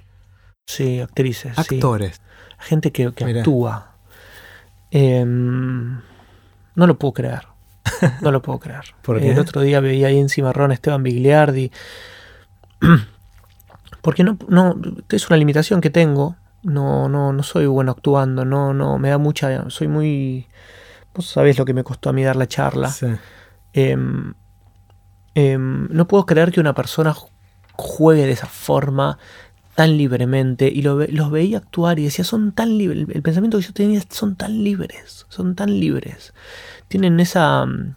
Sí, 0.66 1.00
actrices. 1.00 1.58
Actores. 1.58 2.20
Gente 2.58 2.92
que, 2.92 3.04
actúa. 3.06 3.91
Em, 4.94 6.00
no 6.74 6.86
lo 6.86 6.98
puedo 6.98 7.14
creer. 7.14 7.48
No 8.20 8.30
lo 8.30 8.42
puedo 8.42 8.58
creer. 8.58 8.84
El 9.22 9.38
otro 9.38 9.62
día 9.62 9.80
veía 9.80 10.08
ahí 10.08 10.18
en 10.18 10.28
Cimarrón 10.28 10.70
Esteban 10.70 11.02
Bigliardi 11.02 11.72
porque 14.02 14.22
no, 14.22 14.36
no, 14.48 14.76
es 15.08 15.28
una 15.28 15.38
limitación 15.38 15.80
que 15.80 15.90
tengo. 15.90 16.36
No, 16.62 17.08
no, 17.08 17.32
no 17.32 17.42
soy 17.42 17.66
bueno 17.66 17.90
actuando, 17.92 18.44
no, 18.44 18.72
no, 18.72 18.96
me 18.98 19.08
da 19.08 19.18
mucha, 19.18 19.68
soy 19.68 19.88
muy, 19.88 20.46
vos 21.12 21.26
sabés 21.26 21.58
lo 21.58 21.64
que 21.64 21.74
me 21.74 21.82
costó 21.82 22.10
a 22.10 22.12
mí 22.12 22.22
dar 22.22 22.36
la 22.36 22.46
charla. 22.46 22.94
Em, 23.72 24.34
em, 25.34 25.88
no 25.90 26.06
puedo 26.06 26.24
creer 26.24 26.52
que 26.52 26.60
una 26.60 26.72
persona 26.72 27.16
juegue 27.72 28.26
de 28.26 28.32
esa 28.32 28.46
forma 28.46 29.18
tan 29.74 29.96
libremente 29.96 30.68
y 30.68 30.82
lo, 30.82 30.98
los 31.06 31.30
veía 31.30 31.58
actuar 31.58 31.98
y 31.98 32.04
decía, 32.04 32.24
son 32.24 32.52
tan 32.52 32.76
libres, 32.76 33.06
el 33.08 33.22
pensamiento 33.22 33.58
que 33.58 33.64
yo 33.64 33.72
tenía 33.72 34.02
son 34.10 34.36
tan 34.36 34.62
libres, 34.62 35.26
son 35.28 35.54
tan 35.54 35.80
libres. 35.80 36.34
Tienen 36.88 37.20
esa, 37.20 37.64
mm, 37.64 37.96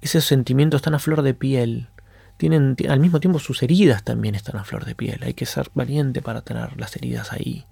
esos 0.00 0.24
sentimientos 0.24 0.82
tan 0.82 0.94
a 0.94 0.98
flor 0.98 1.22
de 1.22 1.34
piel. 1.34 1.88
Tienen 2.36 2.76
al 2.88 2.98
mismo 2.98 3.20
tiempo 3.20 3.38
sus 3.38 3.62
heridas 3.62 4.02
también 4.02 4.34
están 4.34 4.56
a 4.56 4.64
flor 4.64 4.84
de 4.84 4.96
piel. 4.96 5.20
Hay 5.22 5.34
que 5.34 5.46
ser 5.46 5.70
valiente 5.74 6.22
para 6.22 6.42
tener 6.42 6.78
las 6.80 6.96
heridas 6.96 7.32
ahí. 7.32 7.66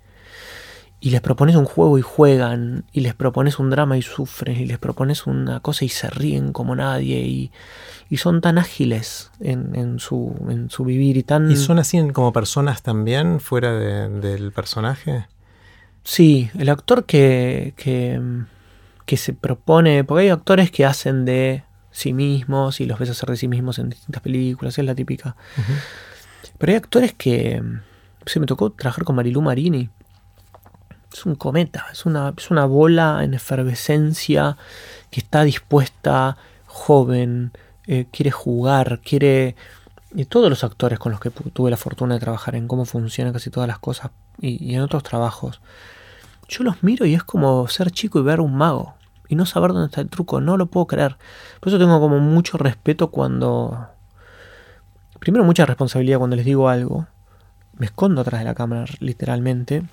Y 1.02 1.10
les 1.10 1.22
propones 1.22 1.56
un 1.56 1.64
juego 1.64 1.98
y 1.98 2.02
juegan, 2.02 2.84
y 2.92 3.00
les 3.00 3.14
propones 3.14 3.58
un 3.58 3.70
drama 3.70 3.96
y 3.96 4.02
sufren, 4.02 4.60
y 4.60 4.66
les 4.66 4.78
propones 4.78 5.26
una 5.26 5.60
cosa 5.60 5.86
y 5.86 5.88
se 5.88 6.10
ríen 6.10 6.52
como 6.52 6.76
nadie, 6.76 7.20
y, 7.20 7.50
y 8.10 8.18
son 8.18 8.42
tan 8.42 8.58
ágiles 8.58 9.30
en, 9.40 9.98
su, 9.98 10.34
en 10.50 10.68
su 10.68 10.84
vivir 10.84 11.16
y 11.16 11.22
tan... 11.22 11.50
¿Y 11.50 11.56
son 11.56 11.78
así 11.78 12.06
como 12.10 12.34
personas 12.34 12.82
también, 12.82 13.40
fuera 13.40 13.72
del 13.72 14.52
personaje? 14.52 15.26
Sí, 16.02 16.50
el 16.58 16.68
actor 16.68 17.04
que, 17.04 17.72
que, 17.76 18.20
que, 19.06 19.16
se 19.16 19.32
propone, 19.32 20.04
porque 20.04 20.24
hay 20.24 20.28
actores 20.28 20.70
que 20.70 20.84
hacen 20.84 21.24
de 21.24 21.64
sí 21.90 22.12
mismos 22.12 22.80
y 22.80 22.86
los 22.86 22.98
ves 22.98 23.10
hacer 23.10 23.30
de 23.30 23.36
sí 23.36 23.48
mismos 23.48 23.78
en 23.78 23.90
distintas 23.90 24.22
películas, 24.22 24.78
es 24.78 24.84
la 24.84 24.94
típica. 24.94 25.36
Pero 26.58 26.72
hay 26.72 26.76
actores 26.76 27.14
que... 27.14 27.62
Se 28.26 28.38
me 28.38 28.46
tocó 28.46 28.70
trabajar 28.70 29.04
con 29.04 29.16
Marilu 29.16 29.40
Marini. 29.40 29.88
Es 31.12 31.26
un 31.26 31.34
cometa, 31.34 31.86
es 31.92 32.06
una, 32.06 32.32
es 32.36 32.50
una 32.50 32.66
bola 32.66 33.20
en 33.22 33.34
efervescencia 33.34 34.56
que 35.10 35.20
está 35.20 35.42
dispuesta, 35.42 36.36
joven, 36.66 37.52
eh, 37.86 38.06
quiere 38.10 38.30
jugar, 38.30 39.00
quiere... 39.00 39.56
Y 40.14 40.24
todos 40.24 40.50
los 40.50 40.64
actores 40.64 40.98
con 40.98 41.12
los 41.12 41.20
que 41.20 41.30
tuve 41.30 41.70
la 41.70 41.76
fortuna 41.76 42.14
de 42.14 42.20
trabajar 42.20 42.54
en 42.54 42.68
cómo 42.68 42.84
funcionan 42.84 43.32
casi 43.32 43.50
todas 43.50 43.68
las 43.68 43.78
cosas 43.78 44.10
y, 44.40 44.74
en 44.74 44.80
otros 44.80 45.02
trabajos, 45.02 45.60
yo 46.48 46.64
los 46.64 46.82
miro 46.82 47.06
y 47.06 47.14
es 47.14 47.22
como 47.22 47.68
ser 47.68 47.90
chico 47.90 48.18
y 48.18 48.22
ver 48.22 48.40
un 48.40 48.56
mago 48.56 48.94
y 49.28 49.36
no 49.36 49.46
saber 49.46 49.72
dónde 49.72 49.86
está 49.86 50.00
el 50.00 50.08
truco, 50.08 50.40
no 50.40 50.56
lo 50.56 50.66
puedo 50.66 50.86
creer. 50.86 51.16
Por 51.60 51.68
eso 51.68 51.78
tengo 51.78 52.00
como 52.00 52.18
mucho 52.18 52.58
respeto 52.58 53.10
cuando... 53.10 53.88
Primero 55.20 55.44
mucha 55.44 55.66
responsabilidad 55.66 56.18
cuando 56.18 56.36
les 56.36 56.44
digo 56.44 56.68
algo, 56.68 57.06
me 57.74 57.86
escondo 57.86 58.22
atrás 58.22 58.40
de 58.40 58.46
la 58.46 58.54
cámara 58.54 58.86
literalmente 59.00 59.84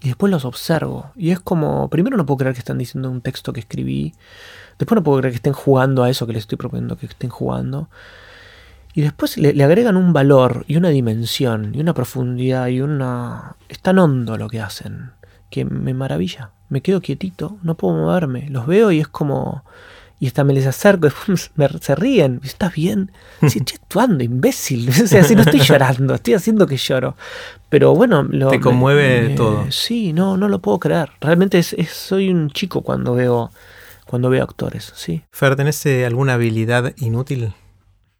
y 0.00 0.08
después 0.08 0.30
los 0.30 0.44
observo. 0.44 1.12
Y 1.14 1.30
es 1.30 1.40
como, 1.40 1.88
primero 1.88 2.16
no 2.16 2.26
puedo 2.26 2.38
creer 2.38 2.54
que 2.54 2.60
están 2.60 2.78
diciendo 2.78 3.10
un 3.10 3.20
texto 3.20 3.52
que 3.52 3.60
escribí. 3.60 4.14
Después 4.78 4.96
no 4.96 5.02
puedo 5.02 5.18
creer 5.18 5.32
que 5.32 5.36
estén 5.36 5.52
jugando 5.52 6.02
a 6.02 6.10
eso 6.10 6.26
que 6.26 6.32
les 6.32 6.42
estoy 6.42 6.58
proponiendo 6.58 6.96
que 6.96 7.06
estén 7.06 7.30
jugando. 7.30 7.88
Y 8.94 9.02
después 9.02 9.38
le, 9.38 9.62
agregan 9.64 9.96
un 9.96 10.12
valor 10.12 10.64
y 10.68 10.76
una 10.76 10.90
dimensión 10.90 11.74
y 11.74 11.80
una 11.80 11.94
profundidad 11.94 12.66
y 12.68 12.80
una... 12.80 13.56
Es 13.68 13.80
tan 13.80 13.98
hondo 13.98 14.36
lo 14.36 14.48
que 14.48 14.60
hacen 14.60 15.12
que 15.50 15.64
me 15.64 15.94
maravilla. 15.94 16.50
Me 16.68 16.80
quedo 16.80 17.00
quietito, 17.00 17.58
no 17.62 17.76
puedo 17.76 17.94
moverme. 17.94 18.48
Los 18.48 18.66
veo 18.66 18.90
y 18.90 19.00
es 19.00 19.08
como 19.08 19.64
y 20.22 20.28
hasta 20.28 20.44
me 20.44 20.52
les 20.52 20.68
acerco, 20.68 21.08
me, 21.56 21.68
se 21.80 21.96
ríen, 21.96 22.40
¿estás 22.44 22.72
bien? 22.72 23.10
Sí, 23.40 23.58
estoy 23.58 23.78
actuando, 23.82 24.22
imbécil. 24.22 24.88
O 25.02 25.06
sea, 25.08 25.24
si 25.24 25.34
no 25.34 25.42
estoy 25.42 25.58
llorando, 25.58 26.14
estoy 26.14 26.34
haciendo 26.34 26.64
que 26.68 26.76
lloro. 26.76 27.16
Pero 27.68 27.92
bueno, 27.96 28.22
lo, 28.30 28.48
te 28.48 28.60
conmueve 28.60 29.30
todo. 29.30 29.66
Sí, 29.72 30.12
no, 30.12 30.36
no 30.36 30.48
lo 30.48 30.60
puedo 30.60 30.78
creer. 30.78 31.10
Realmente 31.20 31.58
es, 31.58 31.74
soy 31.90 32.30
un 32.30 32.52
chico 32.52 32.82
cuando 32.82 33.16
veo, 33.16 33.50
cuando 34.06 34.30
veo 34.30 34.44
actores, 34.44 34.92
sí. 34.94 35.24
Fer, 35.32 35.56
¿tenés 35.56 35.84
eh, 35.86 36.06
alguna 36.06 36.34
habilidad 36.34 36.94
inútil? 36.98 37.52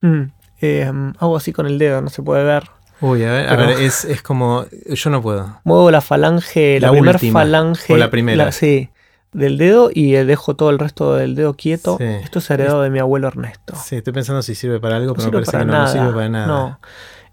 Mm, 0.01 0.23
em, 0.61 1.13
hago 1.21 1.37
así 1.37 1.53
con 1.53 1.67
el 1.67 1.79
dedo, 1.79 2.03
no 2.03 2.11
se 2.11 2.21
puede 2.21 2.43
ver. 2.43 2.65
Uy, 3.01 3.23
a 3.23 3.31
ver, 3.31 3.49
a 3.49 3.55
ver 3.55 3.71
es, 3.81 4.05
es, 4.07 4.23
como. 4.23 4.67
Yo 4.89 5.11
no 5.11 5.23
puedo. 5.23 5.61
Muevo 5.63 5.89
la 5.93 6.01
falange, 6.01 6.81
la, 6.81 6.91
primera 6.91 7.21
falange. 7.21 7.93
O 7.93 7.97
la 7.97 8.11
primera. 8.11 8.51
sí 8.51 8.91
del 9.33 9.57
dedo 9.57 9.91
y 9.93 10.12
dejo 10.12 10.55
todo 10.57 10.71
el 10.71 10.79
resto 10.79 11.15
del 11.15 11.35
dedo 11.35 11.55
quieto. 11.55 11.99
Esto 11.99 12.39
es 12.39 12.51
heredado 12.51 12.83
de 12.83 12.91
mi 12.91 12.99
abuelo 12.99 13.29
Ernesto. 13.29 13.75
Sí, 13.83 13.97
estoy 13.97 14.12
pensando 14.12 14.43
si 14.43 14.55
sirve 14.55 14.79
para 14.79 14.97
algo, 14.97 15.15
pero 15.15 15.27
me 15.27 15.33
parece 15.33 15.59
que 15.59 15.65
no, 15.65 15.89
sirve 15.89 16.12
para 16.12 16.29
nada. 16.29 16.47
No. 16.47 16.81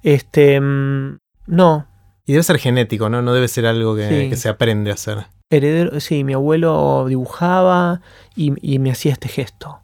Este. 0.02 0.60
Mm, 0.60 1.20
no. 1.48 1.88
Y 2.26 2.34
debe 2.34 2.44
ser 2.44 2.60
genético, 2.60 3.10
¿no? 3.10 3.22
No 3.22 3.34
debe 3.34 3.48
ser 3.48 3.66
algo 3.66 3.96
que, 3.96 4.36
se 4.36 4.50
aprende 4.50 4.92
a 4.92 4.94
hacer. 4.94 5.26
Heredero, 5.50 6.00
sí, 6.00 6.24
mi 6.24 6.34
abuelo 6.34 7.06
dibujaba 7.08 8.02
y, 8.36 8.80
me 8.80 8.92
hacía 8.92 9.14
este 9.14 9.28
gesto. 9.28 9.80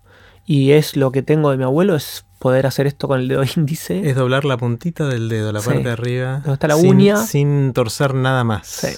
Y 0.46 0.74
es 0.74 0.96
lo 0.96 1.12
que 1.12 1.24
tengo 1.24 1.50
de 1.50 1.58
mi 1.58 1.64
abuelo, 1.64 1.96
es 1.96 2.24
poder 2.38 2.68
hacer 2.68 2.86
esto 2.86 3.08
con 3.08 3.20
el 3.20 3.28
dedo 3.28 3.44
índice. 3.56 4.08
Es 4.08 4.16
doblar 4.16 4.46
la 4.46 4.58
puntita 4.58 5.08
del 5.08 5.28
dedo, 5.28 5.52
la 5.52 5.62
parte 5.62 5.82
de 5.82 5.92
arriba. 5.92 6.34
Donde 6.34 6.54
está 6.54 6.68
la 6.68 6.76
uña. 6.76 7.18
Sin 7.18 7.74
torcer 7.74 8.14
nada 8.14 8.44
más. 8.44 8.68
Sí. 8.68 8.96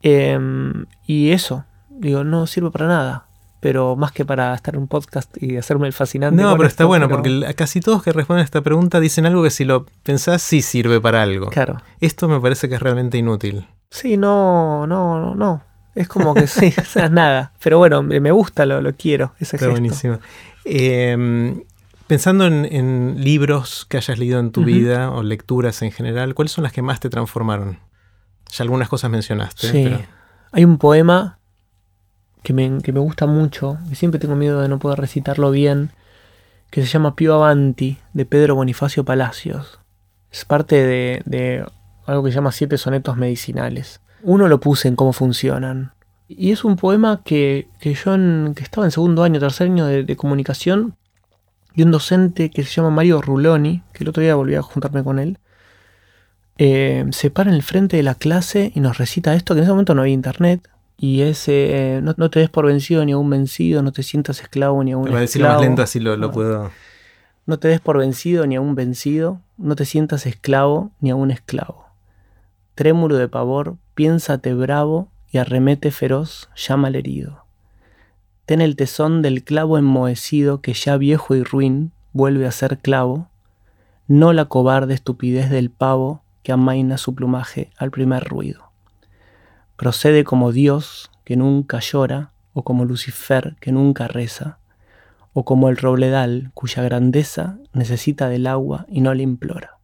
Em, 0.00 0.86
y 1.06 1.32
eso, 1.32 1.66
digo, 1.98 2.24
no 2.24 2.46
sirve 2.46 2.70
para 2.70 2.86
nada. 2.86 3.26
Pero 3.60 3.96
más 3.96 4.12
que 4.12 4.26
para 4.26 4.54
estar 4.54 4.74
en 4.74 4.82
un 4.82 4.88
podcast 4.88 5.34
y 5.42 5.56
hacerme 5.56 5.86
el 5.86 5.94
fascinante. 5.94 6.42
No, 6.42 6.54
pero 6.54 6.68
está 6.68 6.84
bueno, 6.84 7.08
porque 7.08 7.54
casi 7.56 7.80
todos 7.80 8.02
que 8.02 8.12
responden 8.12 8.42
a 8.42 8.44
esta 8.44 8.60
pregunta 8.60 9.00
dicen 9.00 9.24
algo 9.24 9.42
que 9.42 9.48
si 9.48 9.64
lo 9.64 9.86
pensás 10.02 10.42
sí 10.42 10.60
sirve 10.60 11.00
para 11.00 11.22
algo. 11.22 11.48
Claro. 11.48 11.80
Esto 12.00 12.28
me 12.28 12.38
parece 12.40 12.68
que 12.68 12.74
es 12.74 12.82
realmente 12.82 13.16
inútil. 13.16 13.66
Sí, 13.90 14.18
no, 14.18 14.86
no, 14.86 15.34
no. 15.34 15.62
Es 15.94 16.08
como 16.08 16.34
que 16.34 16.46
sí, 16.46 16.74
o 16.80 16.84
sea, 16.84 17.08
nada. 17.08 17.52
Pero 17.62 17.78
bueno, 17.78 18.02
me 18.02 18.30
gusta, 18.32 18.66
lo, 18.66 18.82
lo 18.82 18.94
quiero. 18.94 19.32
Ese 19.38 19.56
está 19.56 19.68
buenísimo. 19.68 20.18
Em, 20.64 21.62
pensando 22.06 22.46
en, 22.46 23.16
libros 23.18 23.86
que 23.88 23.96
hayas 23.96 24.18
leído 24.18 24.40
en 24.40 24.50
tu 24.50 24.64
vida 24.64 25.10
o 25.10 25.22
lecturas 25.22 25.82
en 25.82 25.92
general, 25.92 26.34
¿cuáles 26.34 26.52
son 26.52 26.64
las 26.64 26.72
que 26.72 26.82
más 26.82 27.00
te 27.00 27.08
transformaron? 27.08 27.78
Ya 28.50 28.62
algunas 28.62 28.88
cosas 28.88 29.10
mencionaste. 29.10 29.70
Sí. 29.70 29.96
Hay 30.52 30.64
un 30.64 30.78
poema 30.78 31.38
que 32.44 32.52
me, 32.52 33.00
gusta 33.00 33.26
mucho, 33.26 33.78
que 33.88 33.94
siempre 33.94 34.20
tengo 34.20 34.36
miedo 34.36 34.60
de 34.60 34.68
no 34.68 34.78
poder 34.78 35.00
recitarlo 35.00 35.50
bien, 35.50 35.90
que 36.70 36.82
se 36.82 36.86
llama 36.86 37.16
Pío 37.16 37.34
Avanti, 37.34 37.96
de 38.12 38.26
Pedro 38.26 38.54
Bonifacio 38.54 39.02
Palacios. 39.02 39.80
Es 40.30 40.44
parte 40.44 40.84
de, 40.84 41.64
algo 42.04 42.22
que 42.22 42.30
se 42.30 42.34
llama 42.34 42.52
Siete 42.52 42.76
Sonetos 42.76 43.16
Medicinales. 43.16 44.02
Uno 44.22 44.46
lo 44.46 44.60
puse 44.60 44.88
en 44.88 44.96
cómo 44.96 45.14
funcionan. 45.14 45.92
Y 46.28 46.52
es 46.52 46.64
un 46.64 46.76
poema 46.76 47.22
que, 47.24 47.68
que 47.80 47.94
yo 47.94 48.14
que 48.54 48.62
estaba 48.62 48.86
en 48.86 48.90
segundo 48.90 49.22
año, 49.22 49.40
tercer 49.40 49.68
año 49.68 49.86
de, 49.86 50.16
comunicación, 50.16 50.96
y 51.74 51.82
un 51.82 51.92
docente 51.92 52.50
que 52.50 52.62
se 52.62 52.74
llama 52.74 52.90
Mario 52.90 53.22
Ruloni, 53.22 53.82
que 53.94 54.04
el 54.04 54.10
otro 54.10 54.22
día 54.22 54.34
volví 54.34 54.54
a 54.54 54.62
juntarme 54.62 55.02
con 55.02 55.18
él, 55.18 55.38
eh, 56.58 57.06
se 57.10 57.30
para 57.30 57.50
en 57.50 57.56
el 57.56 57.62
frente 57.62 57.96
de 57.96 58.02
la 58.02 58.14
clase 58.14 58.70
y 58.74 58.80
nos 58.80 58.98
recita 58.98 59.34
esto, 59.34 59.54
que 59.54 59.60
en 59.60 59.64
ese 59.64 59.72
momento 59.72 59.94
no 59.94 60.02
había 60.02 60.12
internet, 60.12 60.68
y 60.96 61.22
ese, 61.22 62.00
no, 62.02 62.30
te 62.30 62.40
des 62.40 62.50
por 62.50 62.66
vencido 62.66 63.04
ni 63.04 63.12
a 63.12 63.18
un 63.18 63.28
vencido, 63.28 63.82
no 63.82 63.92
te 63.92 64.02
sientas 64.02 64.40
esclavo 64.40 64.82
ni 64.84 64.92
a 64.92 64.96
un 64.96 65.04
esclavo. 65.04 65.20
decirlo 65.20 65.48
más 65.48 65.60
lento 65.60 65.82
así 65.82 66.00
lo, 66.00 66.30
puedo. 66.30 66.70
No 67.46 67.58
te 67.58 67.68
des 67.68 67.80
por 67.80 67.98
vencido 67.98 68.46
ni 68.46 68.56
a 68.56 68.60
un 68.60 68.74
vencido, 68.74 69.40
no 69.58 69.76
te 69.76 69.84
sientas 69.84 70.26
esclavo 70.26 70.92
ni 71.00 71.10
a 71.10 71.16
un 71.16 71.30
esclavo. 71.30 71.86
Trémulo 72.74 73.16
de 73.16 73.28
pavor, 73.28 73.76
piénsate 73.94 74.54
bravo 74.54 75.08
y 75.30 75.38
arremete 75.38 75.90
feroz, 75.90 76.48
llama 76.54 76.88
al 76.88 76.96
herido. 76.96 77.44
Ten 78.46 78.60
el 78.60 78.76
tesón 78.76 79.20
del 79.20 79.42
clavo 79.42 79.78
enmohecido 79.78 80.60
que 80.60 80.74
ya 80.74 80.96
viejo 80.96 81.34
y 81.34 81.42
ruin 81.42 81.92
vuelve 82.12 82.46
a 82.46 82.52
ser 82.52 82.78
clavo, 82.78 83.28
no 84.06 84.32
la 84.32 84.44
cobarde 84.44 84.94
estupidez 84.94 85.50
del 85.50 85.70
pavo 85.70 86.22
que 86.42 86.52
amaina 86.52 86.98
su 86.98 87.14
plumaje 87.14 87.70
al 87.78 87.90
primer 87.90 88.24
ruido 88.24 88.63
procede 89.76 90.24
como 90.24 90.52
Dios 90.52 91.10
que 91.24 91.36
nunca 91.36 91.80
llora, 91.80 92.32
o 92.52 92.62
como 92.62 92.84
Lucifer 92.84 93.56
que 93.60 93.72
nunca 93.72 94.08
reza, 94.08 94.58
o 95.32 95.44
como 95.44 95.68
el 95.68 95.76
robledal 95.76 96.50
cuya 96.54 96.82
grandeza 96.82 97.58
necesita 97.72 98.28
del 98.28 98.46
agua 98.46 98.86
y 98.88 99.00
no 99.00 99.12
le 99.14 99.24
implora, 99.24 99.78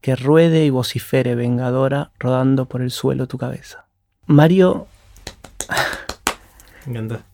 que 0.00 0.16
ruede 0.16 0.64
y 0.64 0.70
vocifere 0.70 1.34
vengadora 1.34 2.10
rodando 2.18 2.66
por 2.66 2.80
el 2.80 2.90
suelo 2.90 3.28
tu 3.28 3.38
cabeza. 3.38 3.86
Mario... 4.26 4.86
Me 6.86 6.92
encanta. 6.92 7.24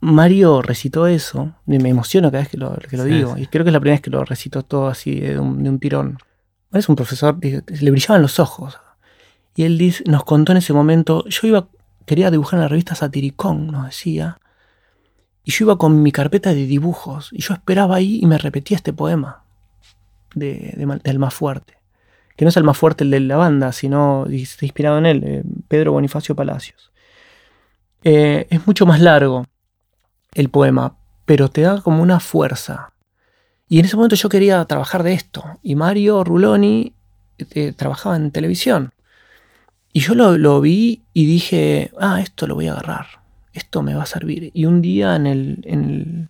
Mario 0.00 0.62
recitó 0.62 1.06
eso, 1.06 1.54
y 1.64 1.78
me 1.78 1.88
emociono 1.88 2.32
cada 2.32 2.42
vez 2.42 2.50
que 2.50 2.56
lo, 2.56 3.04
digo, 3.04 3.38
y 3.38 3.46
creo 3.46 3.64
que 3.64 3.70
es 3.70 3.72
la 3.72 3.78
primera 3.78 3.94
vez 3.94 4.02
que 4.02 4.10
lo 4.10 4.24
recitó 4.24 4.64
todo 4.64 4.88
así 4.88 5.20
de 5.20 5.38
un, 5.38 5.62
de 5.62 5.70
un 5.70 5.78
tirón. 5.78 6.18
Es 6.72 6.88
un 6.88 6.96
profesor, 6.96 7.38
le 7.40 7.90
brillaban 7.92 8.20
los 8.20 8.40
ojos. 8.40 8.80
Y 9.54 9.64
él 9.64 9.94
nos 10.06 10.24
contó 10.24 10.52
en 10.52 10.58
ese 10.58 10.72
momento, 10.72 11.24
yo 11.28 11.46
iba, 11.46 11.68
quería 12.06 12.30
dibujar 12.30 12.58
en 12.58 12.62
la 12.62 12.68
revista 12.68 12.94
Satiricón, 12.94 13.66
nos 13.66 13.86
decía, 13.86 14.38
y 15.44 15.50
yo 15.50 15.64
iba 15.66 15.76
con 15.76 16.02
mi 16.02 16.12
carpeta 16.12 16.54
de 16.54 16.66
dibujos, 16.66 17.30
y 17.32 17.42
yo 17.42 17.54
esperaba 17.54 17.96
ahí 17.96 18.18
y 18.22 18.26
me 18.26 18.38
repetía 18.38 18.76
este 18.76 18.92
poema 18.92 19.42
de, 20.34 20.74
del 21.02 21.18
más 21.18 21.34
fuerte, 21.34 21.78
que 22.36 22.44
no 22.44 22.48
es 22.48 22.56
el 22.56 22.64
más 22.64 22.78
fuerte 22.78 23.04
el 23.04 23.10
de 23.10 23.20
la 23.20 23.36
banda, 23.36 23.72
sino 23.72 24.26
inspirado 24.30 24.98
en 24.98 25.06
él, 25.06 25.22
eh, 25.24 25.42
Pedro 25.68 25.92
Bonifacio 25.92 26.34
Palacios. 26.34 26.92
Eh, 28.04 28.46
es 28.50 28.66
mucho 28.66 28.86
más 28.86 29.00
largo 29.00 29.46
el 30.34 30.48
poema, 30.48 30.96
pero 31.24 31.50
te 31.50 31.60
da 31.60 31.80
como 31.82 32.02
una 32.02 32.20
fuerza. 32.20 32.92
Y 33.68 33.78
en 33.78 33.84
ese 33.84 33.96
momento 33.96 34.16
yo 34.16 34.28
quería 34.28 34.64
trabajar 34.64 35.02
de 35.02 35.12
esto, 35.12 35.44
y 35.62 35.74
Mario 35.74 36.24
Ruloni 36.24 36.94
eh, 37.38 37.72
trabajaba 37.72 38.16
en 38.16 38.30
televisión. 38.30 38.92
Y 39.92 40.00
yo 40.00 40.14
lo, 40.14 40.38
lo, 40.38 40.60
vi 40.60 41.02
y 41.12 41.26
dije, 41.26 41.90
ah, 41.98 42.20
esto 42.20 42.46
lo 42.46 42.54
voy 42.54 42.68
a 42.68 42.72
agarrar, 42.72 43.06
esto 43.52 43.82
me 43.82 43.94
va 43.94 44.04
a 44.04 44.06
servir. 44.06 44.50
Y 44.54 44.64
un 44.64 44.80
día 44.80 45.16
en 45.16 45.26
el, 45.26 45.58
en 45.64 45.84
el, 45.84 46.28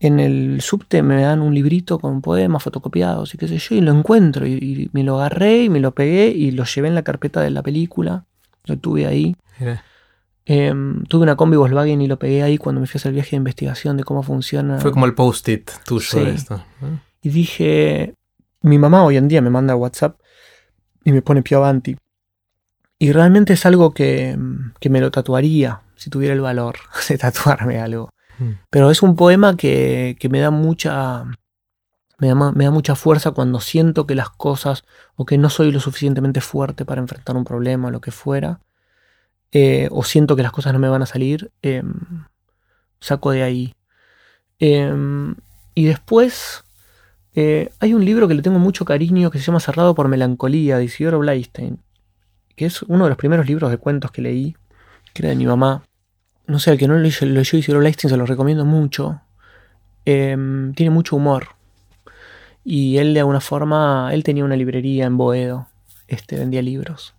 en 0.00 0.20
el 0.20 0.60
subte 0.62 1.02
me 1.02 1.20
dan 1.20 1.42
un 1.42 1.54
librito 1.54 1.98
con 1.98 2.22
poemas 2.22 2.62
fotocopiados 2.62 3.34
y 3.34 3.38
qué 3.38 3.46
sé 3.46 3.58
yo, 3.58 3.76
y 3.76 3.80
lo 3.82 3.92
encuentro. 3.92 4.46
Y, 4.46 4.88
me 4.92 5.04
lo 5.04 5.16
agarré 5.16 5.64
y 5.64 5.68
me 5.68 5.80
lo 5.80 5.92
pegué 5.92 6.28
y 6.28 6.50
lo 6.50 6.64
llevé 6.64 6.88
en 6.88 6.94
la 6.94 7.02
carpeta 7.02 7.40
de 7.42 7.50
la 7.50 7.62
película. 7.62 8.24
Lo 8.64 8.78
tuve 8.78 9.06
ahí. 9.06 9.36
Em, 10.44 11.04
tuve 11.04 11.22
una 11.22 11.36
combi 11.36 11.56
Volkswagen 11.56 12.00
y 12.00 12.08
lo 12.08 12.18
pegué 12.18 12.42
ahí 12.42 12.58
cuando 12.58 12.80
me 12.80 12.86
fui 12.86 12.98
a 12.98 13.00
hacer 13.00 13.10
el 13.10 13.14
viaje 13.14 13.30
de 13.32 13.36
investigación 13.36 13.96
de 13.96 14.04
cómo 14.04 14.22
funciona. 14.22 14.80
Fue 14.80 14.92
como 14.92 15.06
el 15.06 15.14
post-it 15.14 15.70
tuyo 15.84 16.24
de 16.24 16.34
esto. 16.34 16.64
Y 17.20 17.28
dije, 17.28 18.14
mi 18.62 18.78
mamá 18.78 19.04
hoy 19.04 19.18
en 19.18 19.28
día 19.28 19.40
me 19.40 19.50
manda 19.50 19.76
WhatsApp 19.76 20.18
y 21.04 21.12
me 21.12 21.22
pone 21.22 21.42
Pio 21.42 21.58
Avanti. 21.58 21.96
Y 23.02 23.10
realmente 23.10 23.54
es 23.54 23.66
algo 23.66 23.92
que, 23.92 24.38
que, 24.78 24.88
me 24.88 25.00
lo 25.00 25.10
tatuaría 25.10 25.80
si 25.96 26.08
tuviera 26.08 26.34
el 26.34 26.40
valor 26.40 26.76
de 27.08 27.18
tatuarme 27.18 27.80
algo. 27.80 28.10
Mm. 28.38 28.50
Pero 28.70 28.92
es 28.92 29.02
un 29.02 29.16
poema 29.16 29.56
que, 29.56 30.16
que 30.20 30.28
me 30.28 30.38
da 30.38 30.52
mucha. 30.52 31.24
Me 32.18 32.28
da, 32.28 32.52
me 32.52 32.64
da, 32.64 32.70
mucha 32.70 32.94
fuerza 32.94 33.32
cuando 33.32 33.58
siento 33.58 34.06
que 34.06 34.14
las 34.14 34.30
cosas 34.30 34.84
o 35.16 35.26
que 35.26 35.36
no 35.36 35.50
soy 35.50 35.72
lo 35.72 35.80
suficientemente 35.80 36.40
fuerte 36.40 36.84
para 36.84 37.00
enfrentar 37.00 37.36
un 37.36 37.42
problema 37.42 37.88
o 37.88 37.90
lo 37.90 38.00
que 38.00 38.12
fuera, 38.12 38.60
eh, 39.50 39.88
o 39.90 40.04
siento 40.04 40.36
que 40.36 40.44
las 40.44 40.52
cosas 40.52 40.72
no 40.72 40.78
me 40.78 40.88
van 40.88 41.02
a 41.02 41.06
salir, 41.06 41.50
em, 41.60 41.92
saco 43.00 43.32
de 43.32 43.42
ahí. 43.42 43.74
Em, 44.60 45.34
y 45.74 45.86
después 45.86 46.62
eh, 47.34 47.72
hay 47.80 47.94
un 47.94 48.04
libro 48.04 48.28
que 48.28 48.34
le 48.34 48.42
tengo 48.42 48.60
mucho 48.60 48.84
cariño 48.84 49.32
que 49.32 49.40
se 49.40 49.44
llama 49.44 49.58
Cerrado 49.58 49.96
por 49.96 50.06
Melancolía, 50.06 50.78
de 50.78 50.84
Isidoro 50.84 51.18
Bleistein, 51.18 51.80
que 52.56 52.66
es 52.66 52.82
uno 52.82 53.04
de 53.04 53.10
los 53.10 53.18
primeros 53.18 53.46
libros 53.46 53.70
de 53.70 53.78
cuentos 53.78 54.10
que 54.10 54.22
leí, 54.22 54.56
que 55.12 55.22
era 55.22 55.30
de 55.30 55.36
mi 55.36 55.46
mamá. 55.46 55.82
No 56.46 56.58
sé, 56.58 56.72
el 56.72 56.78
que 56.78 56.88
no 56.88 56.94
lo 56.94 57.00
leyó, 57.00 57.58
Isidoro 57.58 57.80
Bleistein 57.80 58.10
se 58.10 58.16
lo 58.16 58.26
recomiendo 58.26 58.64
mucho. 58.64 59.20
Em, 60.04 60.74
tiene 60.74 60.90
mucho 60.90 61.16
humor. 61.16 61.48
Y 62.64 62.98
él 62.98 63.14
de 63.14 63.20
alguna 63.20 63.40
forma, 63.40 64.10
él 64.12 64.24
tenía 64.24 64.44
una 64.44 64.56
librería 64.56 65.06
en 65.06 65.16
Boedo, 65.16 65.68
este, 66.08 66.38
vendía 66.38 66.62
libros. 66.62 67.14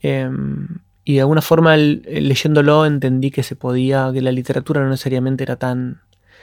Em, 0.00 0.68
y 1.04 1.14
de 1.14 1.20
alguna 1.20 1.42
forma 1.42 1.76
leyéndolo 1.76 2.86
entendí 2.86 3.30
que 3.30 3.42
se 3.42 3.56
podía, 3.56 4.10
que 4.12 4.20
la 4.20 4.32
literatura 4.32 4.82
no 4.82 4.90
necesariamente 4.90 5.42
era 5.44 5.56
tan 5.56 6.00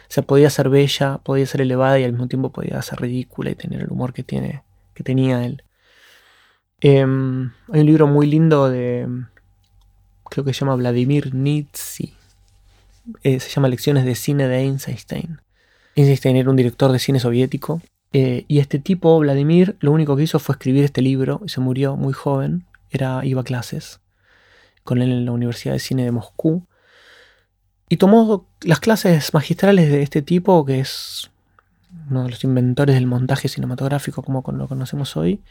o 0.09 0.11
sea, 0.11 0.23
podía 0.23 0.49
ser 0.49 0.69
bella, 0.69 1.19
podía 1.19 1.45
ser 1.45 1.61
elevada 1.61 1.99
y 1.99 2.03
al 2.03 2.13
mismo 2.13 2.27
tiempo 2.27 2.49
podía 2.51 2.81
ser 2.81 2.99
ridícula 2.99 3.51
y 3.51 3.55
tener 3.55 3.81
el 3.81 3.91
humor 3.91 4.11
que, 4.11 4.23
tiene, 4.23 4.63
que 4.95 5.03
tenía 5.03 5.45
él. 5.45 5.63
Em, 6.81 7.51
hay 7.71 7.81
un 7.81 7.85
libro 7.85 8.07
muy 8.07 8.27
lindo 8.27 8.69
de, 8.69 9.07
creo 10.29 10.45
que 10.45 10.53
se 10.53 10.61
llama 10.61 10.75
Vladimir 10.75 11.33
Nietzsche. 11.33 12.13
Se 13.23 13.49
llama 13.49 13.67
Lecciones 13.67 14.05
de 14.05 14.15
Cine 14.15 14.47
de 14.47 14.59
Einstein. 14.59 15.41
Einstein 15.95 16.35
era 16.35 16.49
un 16.49 16.55
director 16.55 16.91
de 16.91 16.99
cine 16.99 17.19
soviético. 17.19 17.81
Eh, 18.13 18.45
y 18.47 18.59
este 18.59 18.79
tipo, 18.79 19.19
Vladimir, 19.19 19.77
lo 19.79 19.91
único 19.91 20.15
que 20.15 20.23
hizo 20.23 20.39
fue 20.39 20.53
escribir 20.53 20.83
este 20.83 21.01
libro 21.01 21.41
y 21.45 21.49
se 21.49 21.59
murió 21.59 21.95
muy 21.95 22.13
joven. 22.13 22.65
Era, 22.91 23.25
iba 23.25 23.41
a 23.41 23.43
clases 23.43 23.99
con 24.83 25.01
él 25.01 25.11
en 25.11 25.25
la 25.25 25.31
Universidad 25.31 25.73
de 25.73 25.79
Cine 25.79 26.03
de 26.03 26.11
Moscú. 26.11 26.65
Y 27.89 27.97
tomó 27.97 28.47
las 28.61 28.79
clases 28.79 29.33
magistrales 29.33 29.91
de 29.91 30.01
este 30.01 30.21
tipo, 30.21 30.65
que 30.65 30.79
es 30.79 31.31
uno 32.09 32.23
de 32.23 32.29
los 32.29 32.43
inventores 32.43 32.95
del 32.95 33.07
montaje 33.07 33.47
cinematográfico 33.47 34.21
como 34.21 34.43
lo 34.51 34.67
conocemos 34.67 35.17
hoy. 35.17 35.41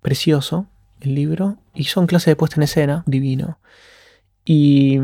Precioso 0.00 0.66
el 1.00 1.14
libro. 1.14 1.56
Y 1.74 1.84
son 1.84 2.06
clases 2.06 2.26
de 2.26 2.36
puesta 2.36 2.56
en 2.56 2.64
escena, 2.64 3.02
divino. 3.06 3.58
Y, 4.44 4.98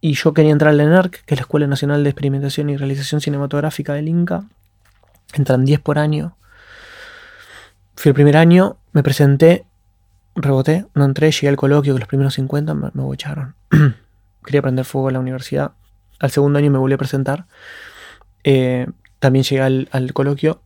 y 0.00 0.12
yo 0.14 0.34
quería 0.34 0.52
entrar 0.52 0.72
al 0.72 0.80
ENARC, 0.80 1.24
que 1.24 1.34
es 1.34 1.40
la 1.40 1.42
Escuela 1.42 1.66
Nacional 1.66 2.04
de 2.04 2.10
Experimentación 2.10 2.70
y 2.70 2.76
Realización 2.76 3.20
Cinematográfica 3.20 3.94
del 3.94 4.08
Inca. 4.08 4.44
Entran 5.34 5.64
10 5.64 5.80
por 5.80 5.98
año. 5.98 6.36
Fui 7.96 8.10
el 8.10 8.14
primer 8.14 8.36
año, 8.36 8.76
me 8.92 9.02
presenté, 9.02 9.64
reboté, 10.34 10.86
no 10.94 11.04
entré, 11.04 11.30
llegué 11.30 11.48
al 11.48 11.56
coloquio 11.56 11.94
que 11.94 12.00
los 12.00 12.08
primeros 12.08 12.34
50 12.34 12.74
me, 12.74 12.90
me 12.92 13.02
bocharon. 13.02 13.54
quería 14.46 14.60
aprender 14.60 14.84
fuego 14.84 15.08
en 15.08 15.14
la 15.14 15.20
universidad. 15.20 15.72
Al 16.18 16.30
segundo 16.30 16.58
año 16.58 16.70
me 16.70 16.78
volví 16.78 16.94
a 16.94 16.98
presentar. 16.98 17.46
Eh, 18.44 18.86
también 19.18 19.44
llegué 19.44 19.62
al, 19.62 20.12
coloquio. 20.14 20.62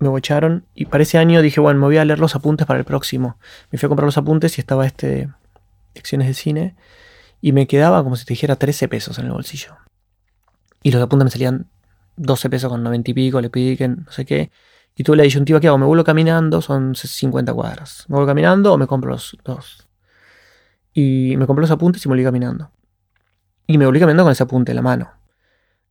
Me 0.00 0.08
bocharon. 0.08 0.66
Y 0.74 0.86
para 0.86 1.02
ese 1.02 1.18
año 1.18 1.40
dije, 1.42 1.60
bueno, 1.60 1.78
me 1.78 1.86
voy 1.86 1.98
a 1.98 2.04
leer 2.04 2.18
los 2.18 2.34
apuntes 2.34 2.66
para 2.66 2.78
el 2.78 2.84
próximo. 2.84 3.38
Me 3.70 3.78
fui 3.78 3.86
a 3.86 3.88
comprar 3.88 4.06
los 4.06 4.18
apuntes 4.18 4.58
y 4.58 4.60
estaba 4.60 4.86
este 4.86 5.28
lecciones 5.94 6.26
de 6.26 6.34
cine. 6.34 6.76
Y 7.40 7.52
me 7.52 7.66
quedaba 7.66 8.02
como 8.02 8.16
si 8.16 8.24
te 8.24 8.32
dijera 8.32 8.56
13 8.56 8.88
pesos 8.88 9.18
en 9.18 9.26
el 9.26 9.32
bolsillo. 9.32 9.76
Y 10.82 10.90
los 10.90 11.02
apuntes 11.02 11.24
me 11.24 11.30
salían 11.30 11.68
12 12.16 12.50
pesos 12.50 12.70
con 12.70 12.82
90 12.82 13.10
y 13.10 13.14
pico, 13.14 13.40
le 13.40 13.50
pedí 13.50 13.76
que 13.76 13.88
no 13.88 14.10
sé 14.10 14.24
qué. 14.24 14.50
Y 14.94 15.04
tuve 15.04 15.16
la 15.16 15.22
disyuntiva 15.22 15.60
que 15.60 15.68
hago, 15.68 15.78
me 15.78 15.86
vuelvo 15.86 16.04
caminando, 16.04 16.60
son 16.60 16.94
50 16.94 17.54
cuadras. 17.54 18.04
Me 18.08 18.14
vuelvo 18.14 18.26
caminando 18.26 18.72
o 18.72 18.78
me 18.78 18.86
compro 18.86 19.10
los 19.10 19.36
dos. 19.44 19.88
Y 20.92 21.36
me 21.36 21.46
compré 21.46 21.62
los 21.62 21.70
apuntes 21.70 22.04
y 22.04 22.08
me 22.08 22.12
volví 22.12 22.24
caminando. 22.24 22.70
Y 23.66 23.78
me 23.78 23.86
volví 23.86 24.00
caminando 24.00 24.24
con 24.24 24.32
ese 24.32 24.42
apunte 24.42 24.72
en 24.72 24.76
la 24.76 24.82
mano. 24.82 25.12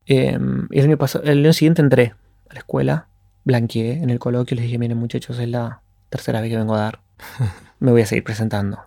Em, 0.06 0.68
y 0.72 0.80
el 0.80 0.86
año, 0.86 0.98
el 1.24 1.40
año 1.40 1.54
siguiente 1.54 1.82
entré 1.82 2.16
a 2.50 2.54
la 2.54 2.60
escuela, 2.60 3.08
blanqueé 3.50 4.02
en 4.04 4.10
el 4.10 4.20
coloquio 4.20 4.56
y 4.56 4.58
les 4.58 4.66
dije, 4.66 4.78
miren 4.78 4.98
muchachos, 4.98 5.40
es 5.40 5.50
la 5.50 5.82
tercera 6.10 6.40
vez 6.42 6.50
que 6.50 6.58
vengo 6.58 6.76
a 6.76 6.80
dar. 6.80 7.02
Me 7.80 7.92
voy 7.92 8.02
a 8.02 8.06
seguir 8.06 8.24
presentando. 8.24 8.80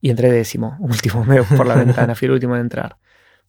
Y 0.00 0.10
entré 0.10 0.30
décimo, 0.30 0.76
último, 0.80 1.24
me 1.24 1.42
por 1.42 1.66
la 1.66 1.76
ventana, 1.76 2.14
fui 2.14 2.26
el 2.26 2.32
último 2.32 2.54
en 2.56 2.62
entrar. 2.62 2.96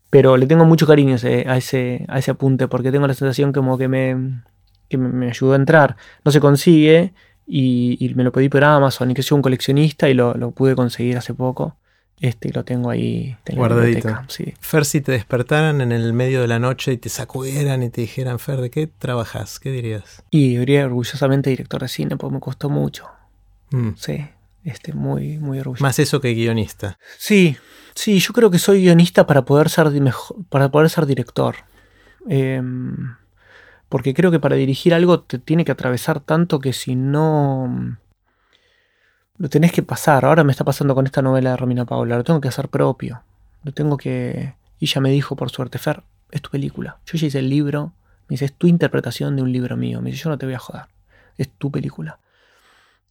Pero 0.09 0.37
le 0.37 0.45
tengo 0.45 0.65
mucho 0.65 0.85
cariño 0.85 1.15
a, 1.15 1.57
ese, 1.57 2.05
a 2.07 2.19
ese 2.19 2.31
apunte 2.31 2.67
porque 2.67 2.91
tengo 2.91 3.07
la 3.07 3.15
sensación 3.15 3.51
como 3.51 3.77
que 3.77 3.87
me, 3.87 4.43
que 4.87 4.97
me 4.97 5.27
ayudó 5.29 5.53
a 5.53 5.55
entrar. 5.55 5.97
No 6.23 6.31
se 6.31 6.39
consigue 6.39 7.13
y, 7.47 8.13
me 8.15 8.23
lo 8.23 8.31
pedí 8.31 8.49
por 8.49 8.63
Amazon 8.63 9.09
y 9.09 9.13
que 9.15 9.23
soy 9.23 9.37
un 9.37 9.41
coleccionista 9.41 10.09
y 10.09 10.13
lo, 10.13 10.35
lo 10.35 10.51
pude 10.51 10.75
conseguir 10.75 11.17
hace 11.17 11.33
poco. 11.33 11.77
Este, 12.19 12.53
lo 12.53 12.63
tengo 12.63 12.89
ahí 12.89 13.35
guardadito. 13.53 14.09
Fer, 14.61 14.85
si 14.85 15.01
te 15.01 15.11
despertaran 15.11 15.81
en 15.81 15.91
el 15.91 16.13
medio 16.13 16.41
de 16.41 16.47
la 16.47 16.59
noche 16.59 16.93
y 16.93 16.97
te 16.97 17.09
sacudieran 17.09 17.83
y 17.83 17.89
te 17.89 18.01
dijeran, 18.01 18.39
Fer, 18.39 18.61
¿de 18.61 18.69
qué 18.69 18.87
trabajas? 18.87 19.59
¿Qué 19.59 19.71
dirías? 19.71 20.23
Y 20.29 20.55
diría 20.55 20.85
orgullosamente 20.85 21.49
director 21.49 21.81
de 21.81 21.89
cine, 21.89 22.15
porque 22.15 22.35
me 22.35 22.39
costó 22.39 22.69
mucho. 22.69 23.07
Mm. 23.71 23.89
Sí, 23.97 24.25
este, 24.63 24.93
muy, 24.93 25.37
muy 25.37 25.59
orgulloso. 25.59 25.83
Más 25.83 25.99
eso 25.99 26.21
que 26.21 26.33
guionista. 26.33 26.97
Sí, 27.17 27.57
sí, 27.93 28.19
yo 28.19 28.33
creo 28.33 28.49
que 28.49 28.59
soy 28.59 28.81
guionista 28.83 29.27
para 29.27 29.43
poder 29.43 29.69
ser, 29.69 29.91
para 30.49 30.71
poder 30.71 30.89
ser 30.89 31.05
director. 31.05 31.55
Em, 32.29 33.15
porque 33.89 34.13
creo 34.13 34.31
que 34.31 34.39
para 34.39 34.55
dirigir 34.55 34.93
algo 34.93 35.19
te 35.19 35.39
tiene 35.39 35.65
que 35.65 35.73
atravesar 35.73 36.21
tanto 36.21 36.59
que 36.59 36.73
si 36.73 36.95
no 36.95 37.97
lo 39.37 39.49
tenés 39.49 39.71
que 39.71 39.83
pasar. 39.83 40.25
Ahora 40.25 40.43
me 40.43 40.51
está 40.51 40.63
pasando 40.63 40.95
con 40.95 41.05
esta 41.05 41.21
novela 41.21 41.51
de 41.51 41.57
Romina 41.57 41.85
Paula. 41.85 42.17
Lo 42.17 42.23
tengo 42.23 42.41
que 42.41 42.47
hacer 42.47 42.69
propio. 42.69 43.23
Lo 43.63 43.71
tengo 43.71 43.97
que. 43.97 44.53
Y 44.79 44.85
ella 44.85 45.01
me 45.01 45.09
dijo, 45.09 45.35
por 45.35 45.49
suerte, 45.49 45.77
Fer, 45.77 46.03
es 46.31 46.41
tu 46.41 46.49
película. 46.49 46.99
Yo 47.05 47.17
ya 47.17 47.27
hice 47.27 47.39
el 47.39 47.49
libro. 47.49 47.93
Me 48.27 48.35
dice, 48.35 48.45
es 48.45 48.53
tu 48.53 48.67
interpretación 48.67 49.35
de 49.35 49.41
un 49.41 49.51
libro 49.51 49.77
mío. 49.77 50.01
Me 50.01 50.11
dice, 50.11 50.23
yo 50.23 50.29
no 50.29 50.37
te 50.37 50.45
voy 50.45 50.55
a 50.55 50.59
joder. 50.59 50.83
Es 51.37 51.49
tu 51.49 51.71
película. 51.71 52.19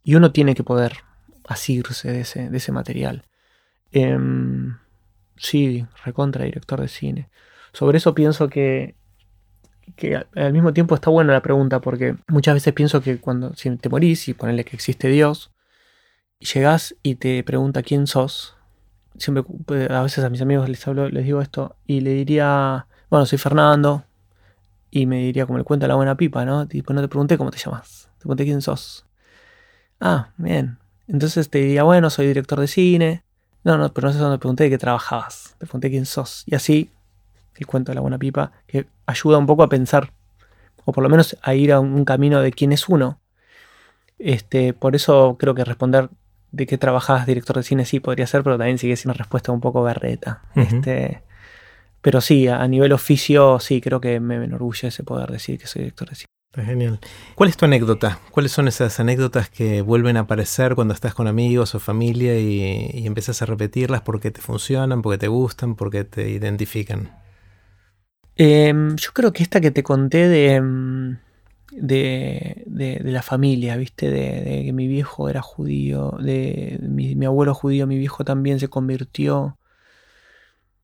Y 0.05 0.15
uno 0.15 0.33
tiene 0.33 0.55
que 0.55 0.65
poder 0.65 0.99
asirse 1.47 2.11
de 2.11 2.21
ese, 2.21 2.49
de 2.49 2.57
ese 2.57 2.73
material. 2.73 3.25
Em, 3.91 4.77
sí, 5.37 5.87
recontra 6.05 6.45
director 6.45 6.81
de 6.81 6.89
cine. 6.89 7.29
Sobre 7.73 7.99
eso 7.99 8.15
pienso 8.15 8.49
que, 8.49 8.95
que 9.97 10.25
al 10.35 10.53
mismo 10.53 10.73
tiempo 10.73 10.95
está 10.95 11.11
buena 11.11 11.33
la 11.33 11.43
pregunta, 11.43 11.81
porque 11.81 12.17
muchas 12.29 12.55
veces 12.55 12.73
pienso 12.73 13.03
que 13.03 13.19
cuando 13.19 13.55
si 13.55 13.75
te 13.77 13.89
morís 13.89 14.29
y 14.29 14.35
ponerle 14.35 14.65
que 14.65 14.77
existe 14.77 15.09
Dios, 15.09 15.53
y 16.43 16.45
llegás 16.45 16.97
y 17.05 17.15
te 17.15 17.45
pregunta 17.45 17.85
quién 17.85 18.09
sos, 18.09 18.57
siempre 19.17 19.45
pues, 19.65 19.89
a 19.89 20.03
veces 20.03 20.25
a 20.25 20.29
mis 20.29 20.43
amigos 20.43 20.69
les 20.69 20.85
hablo, 20.89 21.09
les 21.09 21.25
digo 21.25 21.41
esto, 21.41 21.77
y 21.87 22.01
le 22.01 22.15
diría, 22.15 22.89
bueno, 23.11 23.27
soy 23.27 23.39
Fernando, 23.39 24.05
y 24.91 25.07
me 25.07 25.19
diría 25.19 25.47
como 25.47 25.59
el 25.59 25.65
cuento 25.65 25.85
de 25.85 25.89
la 25.89 25.95
buena 25.95 26.17
pipa, 26.17 26.45
¿no? 26.45 26.67
Tipo, 26.67 26.93
no 26.95 27.01
te 27.01 27.07
pregunté 27.07 27.39
cómo 27.39 27.53
te 27.53 27.59
llamas, 27.59 28.09
te 28.19 28.23
pregunté 28.23 28.43
quién 28.43 28.61
sos. 28.61 29.07
Ah, 30.01 30.31
bien. 30.37 30.79
Entonces 31.07 31.49
te 31.49 31.59
diría, 31.59 31.85
bueno, 31.85 32.11
soy 32.11 32.27
director 32.27 32.59
de 32.59 32.67
cine. 32.67 33.23
No, 33.63 33.79
no, 33.79 33.93
pero 33.93 34.09
no 34.09 34.13
sé 34.13 34.19
dónde 34.19 34.39
pregunté 34.39 34.65
de 34.65 34.71
qué 34.71 34.79
trabajabas. 34.79 35.55
Te 35.59 35.67
pregunté 35.67 35.91
quién 35.91 36.07
sos. 36.07 36.43
Y 36.47 36.57
así, 36.57 36.91
el 37.55 37.69
cuento 37.69 37.93
de 37.93 37.95
la 37.95 38.01
buena 38.01 38.19
pipa, 38.19 38.51
que 38.67 38.89
ayuda 39.07 39.39
un 39.39 39.47
poco 39.47 39.63
a 39.63 39.69
pensar, 39.69 40.13
o 40.85 40.91
por 40.91 41.05
lo 41.05 41.09
menos 41.09 41.37
a 41.41 41.55
ir 41.55 41.73
a 41.73 41.79
un 41.79 42.05
camino 42.05 42.41
de 42.41 42.51
quién 42.51 42.73
es 42.73 42.89
uno. 42.89 43.21
Este, 44.19 44.73
por 44.73 44.97
eso 44.97 45.37
creo 45.39 45.55
que 45.55 45.65
responder 45.65 46.11
de 46.53 46.67
qué 46.67 46.79
trabajabas 46.79 47.27
director 47.27 47.57
de 47.57 47.63
cine, 47.63 47.85
sí, 47.85 48.01
podría 48.01 48.27
ser, 48.27 48.43
pero 48.43 48.59
también 48.59 48.79
sigue 48.79 48.97
siendo 48.97 49.15
una 49.15 49.19
respuesta 49.19 49.53
un 49.53 49.61
poco 49.61 49.83
berreta. 49.83 50.43
este, 50.55 51.23
pero 52.01 52.21
sí, 52.21 52.49
a, 52.49 52.67
nivel 52.69 52.93
oficio, 52.93 53.59
sí, 53.59 53.81
creo 53.81 54.01
que 54.01 54.21
me 54.21 54.37
enorgullece 54.37 55.03
poder 55.03 55.31
decir 55.31 55.59
que 55.59 55.67
soy 55.67 55.83
director 55.83 56.09
de 56.09 56.15
cine. 56.15 56.27
Está 56.53 56.65
genial. 56.65 57.01
¿Cuál 57.35 57.49
es 57.49 57.57
tu 57.57 57.65
anécdota? 57.65 58.21
¿Cuáles 58.31 58.53
son 58.53 58.69
esas 58.69 59.01
anécdotas 59.01 59.49
que 59.49 59.81
vuelven 59.81 60.19
a 60.19 60.21
aparecer 60.21 60.75
cuando 60.75 60.93
estás 60.93 61.15
con 61.15 61.27
amigos 61.27 61.75
o 61.75 61.81
familia 61.81 62.39
y, 62.39 62.91
y 62.93 63.07
empiezas 63.07 63.41
a 63.41 63.47
repetirlas 63.47 64.03
porque 64.03 64.31
te 64.31 64.43
funcionan, 64.43 65.01
porque 65.01 65.17
te 65.17 65.29
gustan, 65.29 65.75
porque 65.77 66.05
te 66.05 66.29
identifican? 66.29 67.23
Em, 68.37 68.97
yo 68.97 69.11
creo 69.13 69.33
que 69.33 69.43
esta 69.43 69.61
que 69.61 69.71
te 69.71 69.83
conté 69.83 70.29
de, 70.29 70.55
em, 70.55 71.19
de, 71.73 72.63
de, 72.67 73.01
la 73.05 73.23
familia, 73.23 73.77
¿viste? 73.77 74.11
De, 74.11 74.63
que 74.65 74.73
mi 74.73 74.87
viejo 74.87 75.29
era 75.29 75.43
judío, 75.43 76.17
de 76.21 76.79
mi, 76.83 77.25
abuelo 77.25 77.55
judío, 77.55 77.87
mi 77.87 77.99
viejo 77.99 78.25
también 78.25 78.61
se 78.61 78.69
convirtió. 78.69 79.59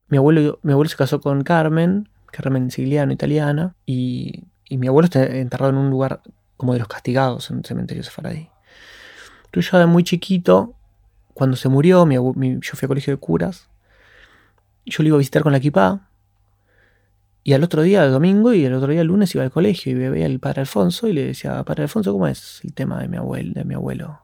Mi 0.08 0.16
abuelo, 0.18 0.58
mi 0.62 0.72
abuelo 0.72 0.88
se 0.88 0.96
casó 0.96 1.20
con 1.20 1.42
Carmen, 1.44 2.08
Carmen 2.26 2.70
Sigliano, 2.70 3.12
italiana, 3.12 3.74
y, 3.84 4.44
y 4.68 4.78
mi 4.78 4.86
abuelo 4.86 5.04
está 5.04 5.24
enterrado 5.24 5.70
en 5.70 5.78
un 5.78 5.90
lugar 5.90 6.22
como 6.56 6.72
de 6.72 6.78
los 6.78 6.88
castigados, 6.88 7.50
en 7.50 7.58
un 7.58 7.64
cementerio 7.64 8.02
sefaradí. 8.02 8.48
Tú 9.50 9.60
ya 9.60 9.78
de 9.78 9.86
muy 9.86 10.04
chiquito, 10.04 10.74
cuando 11.34 11.56
se 11.56 11.68
murió, 11.68 12.04
mi, 12.04 12.16
yo 12.16 12.72
fui 12.74 12.86
a 12.86 12.88
colegio 12.88 13.14
de 13.14 13.18
curas, 13.18 13.68
yo 14.84 15.02
le 15.02 15.08
iba 15.08 15.16
a 15.16 15.18
visitar 15.18 15.42
con 15.42 15.52
la 15.52 15.58
equipa 15.58 16.07
y 17.48 17.54
al 17.54 17.64
otro 17.64 17.80
día, 17.80 18.04
el 18.04 18.12
domingo, 18.12 18.52
y 18.52 18.66
el 18.66 18.74
otro 18.74 18.92
día, 18.92 19.00
el 19.00 19.06
lunes, 19.06 19.34
iba 19.34 19.42
al 19.42 19.50
colegio 19.50 19.90
y 19.90 19.94
veía 19.94 20.26
al 20.26 20.38
padre 20.38 20.60
Alfonso 20.60 21.08
y 21.08 21.14
le 21.14 21.24
decía, 21.24 21.64
padre 21.64 21.84
Alfonso, 21.84 22.12
¿cómo 22.12 22.26
es 22.26 22.60
el 22.62 22.74
tema 22.74 23.00
de 23.00 23.08
mi 23.08 23.16
abuelo? 23.16 23.54
De 23.54 23.64
mi 23.64 23.72
abuelo? 23.72 24.20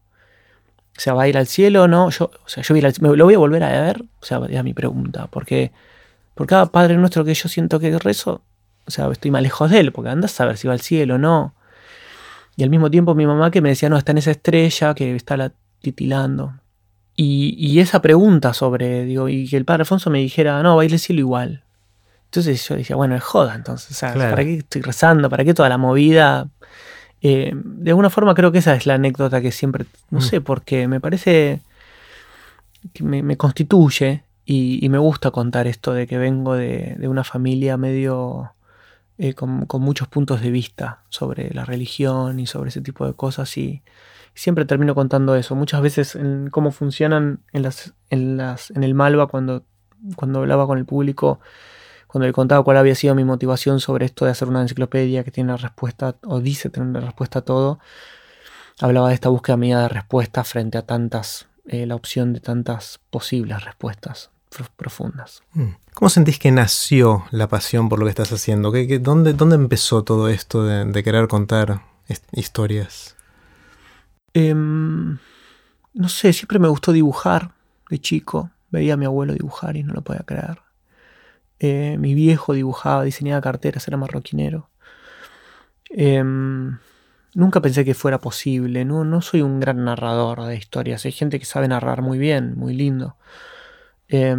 O 0.94 1.00
sea, 1.00 1.14
¿va 1.14 1.22
a 1.22 1.28
ir 1.28 1.38
al 1.38 1.46
cielo 1.46 1.84
o 1.84 1.88
no? 1.88 2.10
Yo, 2.10 2.26
o 2.26 2.48
sea, 2.50 2.62
yo 2.62 2.74
al, 2.74 3.16
lo 3.16 3.24
voy 3.24 3.32
a 3.32 3.38
volver 3.38 3.62
a 3.62 3.80
ver. 3.80 4.04
O 4.20 4.26
sea, 4.26 4.42
era 4.46 4.62
mi 4.62 4.74
pregunta. 4.74 5.26
Porque 5.28 5.72
por 6.34 6.46
cada 6.46 6.66
padre 6.66 6.98
nuestro 6.98 7.24
que 7.24 7.32
yo 7.32 7.48
siento 7.48 7.80
que 7.80 7.98
rezo, 7.98 8.42
o 8.84 8.90
sea, 8.90 9.10
estoy 9.10 9.30
más 9.30 9.40
lejos 9.40 9.70
de 9.70 9.80
él, 9.80 9.90
porque 9.90 10.10
andas 10.10 10.32
a 10.32 10.36
saber 10.36 10.58
si 10.58 10.68
va 10.68 10.74
al 10.74 10.82
cielo 10.82 11.14
o 11.14 11.18
no. 11.18 11.54
Y 12.56 12.62
al 12.62 12.68
mismo 12.68 12.90
tiempo 12.90 13.14
mi 13.14 13.24
mamá 13.24 13.50
que 13.50 13.62
me 13.62 13.70
decía, 13.70 13.88
no, 13.88 13.96
está 13.96 14.12
en 14.12 14.18
esa 14.18 14.32
estrella 14.32 14.92
que 14.92 15.16
está 15.16 15.38
la 15.38 15.54
titilando. 15.80 16.60
Y, 17.16 17.54
y 17.56 17.80
esa 17.80 18.02
pregunta 18.02 18.52
sobre, 18.52 19.06
digo, 19.06 19.30
y 19.30 19.48
que 19.48 19.56
el 19.56 19.64
padre 19.64 19.80
Alfonso 19.80 20.10
me 20.10 20.18
dijera, 20.18 20.62
no, 20.62 20.76
va 20.76 20.82
a 20.82 20.84
ir 20.84 20.92
al 20.92 20.98
cielo 20.98 21.20
igual. 21.20 21.64
Entonces 22.34 22.68
yo 22.68 22.74
decía, 22.74 22.96
bueno, 22.96 23.14
es 23.14 23.22
joda, 23.22 23.54
entonces, 23.54 23.92
o 23.92 23.94
sea, 23.94 24.12
claro. 24.12 24.30
¿para 24.30 24.44
qué 24.44 24.58
estoy 24.58 24.82
rezando? 24.82 25.30
¿Para 25.30 25.44
qué 25.44 25.54
toda 25.54 25.68
la 25.68 25.78
movida? 25.78 26.48
Eh, 27.22 27.52
de 27.54 27.90
alguna 27.92 28.10
forma 28.10 28.34
creo 28.34 28.50
que 28.50 28.58
esa 28.58 28.74
es 28.74 28.86
la 28.86 28.94
anécdota 28.94 29.40
que 29.40 29.52
siempre, 29.52 29.86
no 30.10 30.18
mm. 30.18 30.22
sé, 30.22 30.40
porque 30.40 30.88
me 30.88 31.00
parece 31.00 31.62
que 32.92 33.04
me, 33.04 33.22
me 33.22 33.36
constituye 33.36 34.24
y, 34.44 34.84
y, 34.84 34.88
me 34.88 34.98
gusta 34.98 35.30
contar 35.30 35.68
esto 35.68 35.92
de 35.92 36.06
que 36.08 36.18
vengo 36.18 36.54
de, 36.54 36.96
de 36.98 37.06
una 37.08 37.22
familia 37.22 37.76
medio 37.76 38.52
eh, 39.16 39.34
con, 39.34 39.66
con, 39.66 39.80
muchos 39.80 40.08
puntos 40.08 40.42
de 40.42 40.50
vista 40.50 41.04
sobre 41.08 41.54
la 41.54 41.64
religión 41.64 42.40
y 42.40 42.46
sobre 42.46 42.70
ese 42.70 42.80
tipo 42.80 43.06
de 43.06 43.14
cosas 43.14 43.56
y, 43.56 43.82
siempre 44.34 44.64
termino 44.64 44.94
contando 44.94 45.36
eso. 45.36 45.54
Muchas 45.54 45.80
veces 45.80 46.16
en 46.16 46.50
cómo 46.50 46.72
funcionan 46.72 47.40
en, 47.52 47.62
las, 47.62 47.94
en, 48.10 48.36
las, 48.36 48.70
en 48.72 48.82
el 48.82 48.94
Malva 48.94 49.28
cuando, 49.28 49.64
cuando 50.16 50.40
hablaba 50.40 50.66
con 50.66 50.78
el 50.78 50.84
público 50.84 51.40
cuando 52.14 52.28
le 52.28 52.32
contaba 52.32 52.62
cuál 52.62 52.76
había 52.76 52.94
sido 52.94 53.16
mi 53.16 53.24
motivación 53.24 53.80
sobre 53.80 54.06
esto 54.06 54.24
de 54.24 54.30
hacer 54.30 54.46
una 54.46 54.62
enciclopedia 54.62 55.24
que 55.24 55.32
tiene 55.32 55.50
la 55.50 55.56
respuesta, 55.56 56.14
o 56.22 56.38
dice 56.38 56.70
tener 56.70 56.90
la 56.90 57.00
respuesta 57.00 57.40
a 57.40 57.42
todo, 57.42 57.80
hablaba 58.80 59.08
de 59.08 59.14
esta 59.14 59.30
búsqueda 59.30 59.56
mía 59.56 59.80
de 59.80 59.88
respuesta 59.88 60.44
frente 60.44 60.78
a 60.78 60.82
tantas, 60.82 61.48
eh, 61.66 61.86
la 61.86 61.96
opción 61.96 62.32
de 62.32 62.38
tantas 62.38 63.00
posibles 63.10 63.64
respuestas 63.64 64.30
profundas. 64.76 65.42
Mm. 65.54 65.70
¿Cómo 65.92 66.08
sentís 66.08 66.38
que 66.38 66.52
nació 66.52 67.24
la 67.32 67.48
pasión 67.48 67.88
por 67.88 67.98
lo 67.98 68.04
que 68.04 68.10
estás 68.10 68.30
haciendo? 68.30 68.70
¿Qué, 68.70 68.86
qué, 68.86 69.00
dónde, 69.00 69.32
dónde, 69.32 69.56
empezó 69.56 70.04
todo 70.04 70.28
esto 70.28 70.62
de, 70.62 70.84
de 70.84 71.02
querer 71.02 71.26
contar 71.26 71.80
historias? 72.30 73.16
Eh, 74.34 74.54
no 74.54 75.18
sé, 76.08 76.32
siempre 76.32 76.60
me 76.60 76.68
gustó 76.68 76.92
dibujar 76.92 77.50
de 77.90 77.98
chico. 77.98 78.52
Veía 78.70 78.94
a 78.94 78.96
mi 78.96 79.04
abuelo 79.04 79.32
dibujar 79.32 79.76
y 79.76 79.82
no 79.82 79.94
lo 79.94 80.02
podía 80.02 80.22
creer. 80.22 80.63
Eh, 81.66 81.96
mi 81.98 82.12
viejo 82.12 82.52
dibujaba, 82.52 83.04
diseñaba 83.04 83.40
carteras, 83.40 83.88
era 83.88 83.96
marroquinero. 83.96 84.68
Eh, 85.88 86.22
nunca 86.22 87.62
pensé 87.62 87.86
que 87.86 87.94
fuera 87.94 88.20
posible, 88.20 88.84
¿no? 88.84 89.02
no 89.04 89.22
soy 89.22 89.40
un 89.40 89.60
gran 89.60 89.82
narrador 89.82 90.42
de 90.42 90.56
historias, 90.56 91.06
hay 91.06 91.12
gente 91.12 91.38
que 91.38 91.46
sabe 91.46 91.66
narrar 91.66 92.02
muy 92.02 92.18
bien, 92.18 92.54
muy 92.58 92.74
lindo. 92.74 93.16
Eh, 94.08 94.36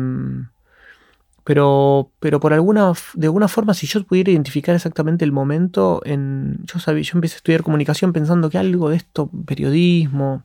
pero, 1.44 2.12
pero 2.20 2.40
por 2.40 2.54
alguna, 2.54 2.94
de 3.16 3.26
alguna 3.26 3.48
forma, 3.48 3.74
si 3.74 3.88
yo 3.88 4.04
pudiera 4.04 4.30
identificar 4.30 4.76
exactamente 4.76 5.26
el 5.26 5.32
momento, 5.32 6.04
en, 6.06 6.60
yo, 6.66 6.78
sabía, 6.78 7.02
yo 7.02 7.18
empecé 7.18 7.36
a 7.36 7.38
estudiar 7.38 7.64
comunicación 7.64 8.14
pensando 8.14 8.52
que 8.52 8.60
algo 8.60 8.92
de 8.92 8.98
esto, 8.98 9.32
periodismo, 9.48 10.44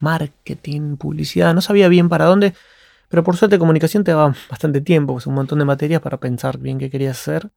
marketing, 0.00 0.96
publicidad, 0.96 1.54
no 1.54 1.60
sabía 1.60 1.88
bien 1.88 2.08
para 2.08 2.24
dónde, 2.24 2.54
pero 3.16 3.24
por 3.24 3.38
suerte 3.38 3.58
comunicación 3.58 4.04
te 4.04 4.10
daba 4.10 4.34
bastante 4.50 4.82
tiempo, 4.82 5.14
pues 5.14 5.26
un 5.26 5.32
montón 5.32 5.58
de 5.58 5.64
materias 5.64 6.02
para 6.02 6.20
pensar 6.20 6.58
bien 6.58 6.76
qué 6.76 6.90
querías 6.90 7.18
hacer. 7.18 7.50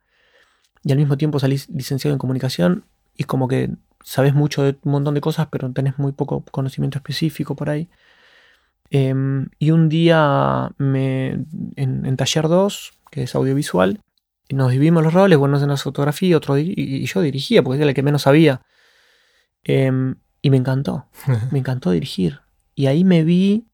Y 0.86 0.94
al 0.94 0.98
mismo 0.98 1.18
tiempo 1.18 1.38
salís 1.38 1.68
licenciado 1.68 2.16
en 2.16 2.18
comunicación 2.18 2.86
y 3.18 3.26
como 3.26 3.50
que 3.50 3.72
sabes 4.02 4.34
mucho 4.34 4.64
de 4.64 4.78
un 4.84 4.94
montón 4.94 5.16
de 5.16 5.20
cosas, 5.20 5.50
pero 5.52 5.70
tenés 5.74 6.00
muy 6.00 6.14
poco 6.14 6.46
conocimiento 6.50 6.98
específico 6.98 7.58
por 7.58 7.70
ahí. 7.70 7.90
Eh, 8.90 9.14
y 9.60 9.72
un 9.72 9.90
día 9.90 10.72
me, 10.78 11.32
en, 11.76 12.06
en, 12.06 12.16
taller 12.16 12.48
2, 12.48 12.94
que 13.12 13.24
es 13.24 13.36
audiovisual, 13.36 14.00
nos 14.50 14.72
dividimos 14.72 15.04
los 15.04 15.14
roles, 15.14 15.38
bueno, 15.38 15.62
en 15.62 15.68
la 15.68 15.76
fotografía 15.76 16.38
otro 16.38 16.58
y, 16.58 16.74
y, 16.74 17.06
yo 17.06 17.20
dirigía, 17.20 17.64
porque 17.64 17.80
era 17.82 17.90
el 17.90 17.94
que 17.94 18.02
menos 18.02 18.22
sabía. 18.22 18.62
Eh, 19.66 19.92
y 20.42 20.50
me 20.52 20.56
encantó, 20.56 21.08
me 21.52 21.60
encantó 21.60 21.92
dirigir. 21.92 22.40
Y 22.76 22.86
ahí 22.86 23.04
me 23.04 23.26
vi 23.26 23.66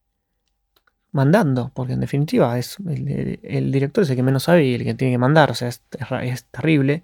mandando, 1.15 1.71
porque 1.73 1.93
en 1.93 2.01
definitiva 2.01 2.59
es 2.59 2.77
el, 2.79 3.71
director 3.71 4.03
es 4.03 4.09
el 4.09 4.17
que 4.17 4.23
menos 4.23 4.43
sabe 4.43 4.65
y 4.65 4.73
el 4.75 4.83
que 4.83 4.93
tiene 4.95 5.13
que 5.13 5.17
mandar, 5.17 5.49
o 5.49 5.53
sea, 5.55 5.69
es, 5.69 5.81
es, 6.23 6.43
terrible. 6.51 7.03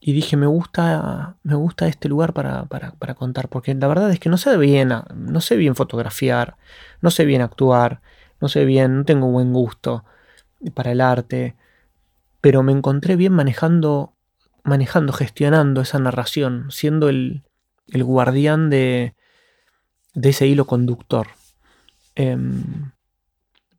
Y 0.00 0.12
dije, 0.12 0.36
me 0.36 0.46
gusta, 0.46 1.36
me 1.44 1.54
gusta 1.54 1.86
este 1.86 2.08
lugar 2.08 2.32
para, 2.32 2.64
para, 2.64 2.90
para, 2.94 3.14
contar, 3.14 3.48
porque 3.48 3.72
la 3.72 3.86
verdad 3.86 4.10
es 4.10 4.18
que 4.18 4.28
no 4.28 4.36
sé 4.36 4.56
bien, 4.56 4.92
no 5.14 5.40
sé 5.40 5.56
bien 5.56 5.76
fotografiar, 5.76 6.56
no 7.02 7.12
sé 7.12 7.24
bien 7.24 7.40
actuar, 7.40 8.00
no 8.40 8.48
sé 8.48 8.64
bien, 8.64 8.98
no 8.98 9.04
tengo 9.04 9.30
buen 9.30 9.52
gusto 9.52 10.04
para 10.74 10.90
el 10.90 11.00
arte, 11.00 11.54
pero 12.40 12.64
me 12.64 12.72
encontré 12.72 13.14
bien 13.14 13.32
manejando, 13.32 14.12
manejando, 14.64 15.12
gestionando 15.12 15.82
esa 15.82 16.00
narración, 16.00 16.66
siendo 16.72 17.08
el, 17.08 17.44
el 17.92 18.02
guardián 18.02 18.70
de, 18.70 19.14
de 20.14 20.30
ese 20.30 20.48
hilo 20.48 20.66
conductor. 20.66 21.28
Eh, 22.16 22.36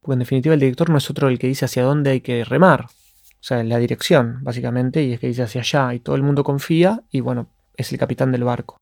porque 0.05 0.13
en 0.13 0.19
definitiva 0.19 0.53
el 0.53 0.59
director 0.59 0.91
no 0.91 0.99
es 0.99 1.09
otro 1.09 1.29
el 1.29 1.39
que 1.39 1.47
dice 1.47 1.65
hacia 1.65 1.81
dónde 1.81 2.11
hay 2.11 2.21
que 2.21 2.45
remar. 2.45 2.85
O 2.85 3.47
sea, 3.47 3.63
la 3.63 3.79
dirección, 3.79 4.37
básicamente, 4.43 5.03
y 5.03 5.13
es 5.13 5.19
que 5.19 5.25
dice 5.25 5.41
hacia 5.41 5.61
allá 5.61 5.95
y 5.95 5.99
todo 5.99 6.15
el 6.15 6.21
mundo 6.21 6.43
confía 6.43 7.01
y 7.09 7.21
bueno, 7.21 7.49
es 7.75 7.91
el 7.91 7.97
capitán 7.97 8.31
del 8.31 8.43
barco. 8.43 8.77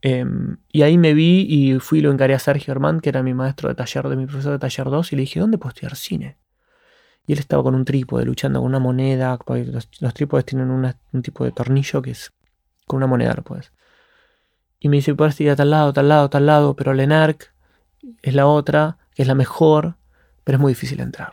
Eh, 0.00 0.24
y 0.70 0.82
ahí 0.82 0.96
me 0.96 1.12
vi 1.12 1.46
y 1.48 1.76
fui 1.80 1.98
y 1.98 2.02
lo 2.02 2.12
encaré 2.12 2.34
a 2.34 2.38
Sergio 2.38 2.70
Herman, 2.70 3.00
que 3.00 3.08
era 3.08 3.24
mi 3.24 3.34
maestro 3.34 3.68
de 3.68 3.74
taller, 3.74 4.08
de 4.08 4.14
mi 4.14 4.26
profesor 4.26 4.52
de 4.52 4.60
taller 4.60 4.90
2, 4.90 5.12
y 5.12 5.16
le 5.16 5.22
dije, 5.22 5.40
¿dónde 5.40 5.58
puedo 5.58 5.70
estudiar 5.70 5.96
cine? 5.96 6.38
Y 7.26 7.32
él 7.32 7.40
estaba 7.40 7.64
con 7.64 7.74
un 7.74 7.84
trípode, 7.84 8.24
luchando 8.24 8.60
con 8.60 8.68
una 8.68 8.78
moneda. 8.78 9.36
Los, 9.48 10.14
trípodes 10.14 10.44
tienen 10.44 10.70
un 10.70 11.22
tipo 11.22 11.44
de 11.44 11.50
tornillo 11.50 12.00
que 12.00 12.12
es 12.12 12.32
con 12.86 12.98
una 12.98 13.08
moneda, 13.08 13.34
lo 13.34 13.42
puedes. 13.42 13.72
Y 14.78 14.88
me 14.88 14.98
dice, 14.98 15.16
puedes 15.16 15.40
ir 15.40 15.50
a 15.50 15.56
tal 15.56 15.70
lado, 15.70 15.92
tal 15.92 16.08
lado, 16.08 16.30
tal 16.30 16.46
lado, 16.46 16.76
pero 16.76 16.94
Lenark 16.94 17.52
es 18.22 18.34
la 18.34 18.46
otra, 18.46 18.98
que 19.14 19.22
es 19.22 19.28
la 19.28 19.34
mejor, 19.34 19.96
pero 20.44 20.56
es 20.56 20.60
muy 20.60 20.72
difícil 20.72 21.00
entrar. 21.00 21.32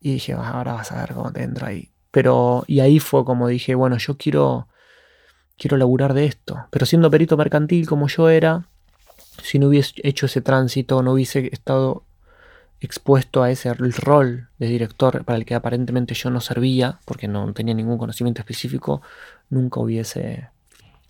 Y 0.00 0.14
dije, 0.14 0.32
ah, 0.34 0.50
ahora 0.50 0.74
vas 0.74 0.92
a 0.92 1.00
ver 1.00 1.14
cómo 1.14 1.32
te 1.32 1.42
entra 1.42 1.68
ahí. 1.68 1.90
Pero, 2.10 2.64
y 2.66 2.80
ahí 2.80 2.98
fue 2.98 3.24
como 3.24 3.48
dije, 3.48 3.74
bueno, 3.74 3.96
yo 3.98 4.16
quiero, 4.16 4.68
quiero 5.56 5.76
laburar 5.76 6.14
de 6.14 6.26
esto. 6.26 6.66
Pero 6.70 6.86
siendo 6.86 7.10
perito 7.10 7.36
mercantil 7.36 7.86
como 7.86 8.08
yo 8.08 8.28
era, 8.28 8.66
si 9.42 9.58
no 9.58 9.68
hubiese 9.68 9.94
hecho 10.02 10.26
ese 10.26 10.40
tránsito, 10.40 11.02
no 11.02 11.12
hubiese 11.12 11.50
estado 11.52 12.04
expuesto 12.80 13.42
a 13.42 13.50
ese 13.50 13.72
rol 13.74 14.48
de 14.58 14.66
director 14.66 15.24
para 15.24 15.38
el 15.38 15.44
que 15.44 15.54
aparentemente 15.54 16.14
yo 16.14 16.30
no 16.30 16.40
servía, 16.40 16.98
porque 17.04 17.28
no 17.28 17.52
tenía 17.52 17.74
ningún 17.74 17.98
conocimiento 17.98 18.40
específico, 18.40 19.02
nunca 19.50 19.80
hubiese 19.80 20.48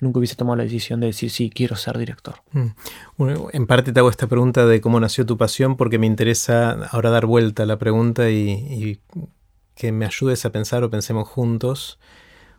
nunca 0.01 0.19
hubiese 0.19 0.35
tomado 0.35 0.57
la 0.57 0.65
decisión 0.65 1.01
de 1.01 1.09
decir, 1.09 1.31
sí, 1.31 1.51
quiero 1.51 1.77
ser 1.77 1.99
director. 1.99 2.37
Mm. 2.53 2.69
Bueno, 3.17 3.49
en 3.53 3.67
parte 3.67 3.93
te 3.93 4.01
hago 4.01 4.11
esta 4.11 4.27
pregunta 4.27 4.67
de 4.67 4.81
cómo 4.81 4.99
nació 4.99 5.27
tu 5.27 5.37
pasión 5.37 5.77
porque 5.77 5.99
me 5.99 6.07
interesa 6.07 6.73
ahora 6.91 7.11
dar 7.11 7.27
vuelta 7.27 7.63
a 7.63 7.67
la 7.67 7.79
pregunta 7.79 8.31
y, 8.31 8.51
y 8.51 9.01
que 9.75 9.93
me 9.93 10.07
ayudes 10.07 10.45
a 10.45 10.51
pensar 10.51 10.83
o 10.85 10.91
pensemos 10.91 11.29
juntos 11.29 11.99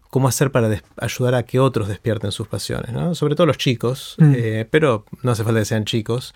cómo 0.10 0.28
hacer 0.28 0.52
para 0.52 0.82
ayudar 0.98 1.36
a 1.36 1.44
que 1.44 1.60
otros 1.60 1.88
despierten 1.88 2.32
sus 2.32 2.48
pasiones, 2.48 2.92
¿no? 2.92 3.16
sobre 3.16 3.36
todo 3.36 3.48
los 3.48 3.58
chicos, 3.58 4.16
mm. 4.20 4.34
eh, 4.36 4.68
pero 4.70 5.06
no 5.24 5.32
hace 5.32 5.44
falta 5.44 5.60
que 5.60 5.66
sean 5.66 5.86
chicos 5.86 6.36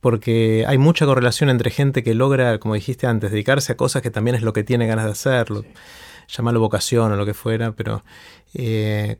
porque 0.00 0.64
hay 0.66 0.78
mucha 0.78 1.04
correlación 1.04 1.50
entre 1.50 1.70
gente 1.70 2.02
que 2.02 2.14
logra, 2.14 2.58
como 2.58 2.74
dijiste 2.74 3.06
antes, 3.06 3.30
dedicarse 3.30 3.72
a 3.72 3.76
cosas 3.76 4.00
que 4.00 4.10
también 4.10 4.34
es 4.34 4.42
lo 4.42 4.54
que 4.54 4.64
tiene 4.64 4.86
ganas 4.86 5.04
de 5.04 5.10
hacerlo, 5.10 5.62
sí. 5.62 5.68
llamarlo 6.28 6.60
vocación 6.60 7.12
o 7.12 7.16
lo 7.16 7.26
que 7.26 7.34
fuera, 7.34 7.72
pero 7.72 8.02
eh, 8.54 9.18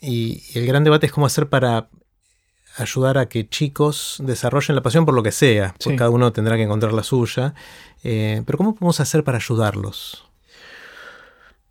y, 0.00 0.42
el 0.54 0.66
gran 0.66 0.84
debate 0.84 1.06
es 1.06 1.12
cómo 1.12 1.26
hacer 1.26 1.48
para 1.48 1.88
ayudar 2.76 3.18
a 3.18 3.28
que 3.28 3.48
chicos 3.48 4.18
desarrollen 4.22 4.76
la 4.76 4.82
pasión 4.82 5.06
por 5.06 5.14
lo 5.14 5.22
que 5.22 5.32
sea, 5.32 5.74
porque 5.82 5.96
cada 5.96 6.10
uno 6.10 6.32
tendrá 6.32 6.56
que 6.56 6.64
encontrar 6.64 6.92
la 6.92 7.02
suya, 7.02 7.54
eh, 8.04 8.42
pero 8.44 8.58
¿cómo 8.58 8.74
podemos 8.74 9.00
hacer 9.00 9.24
para 9.24 9.38
ayudarlos? 9.38 10.24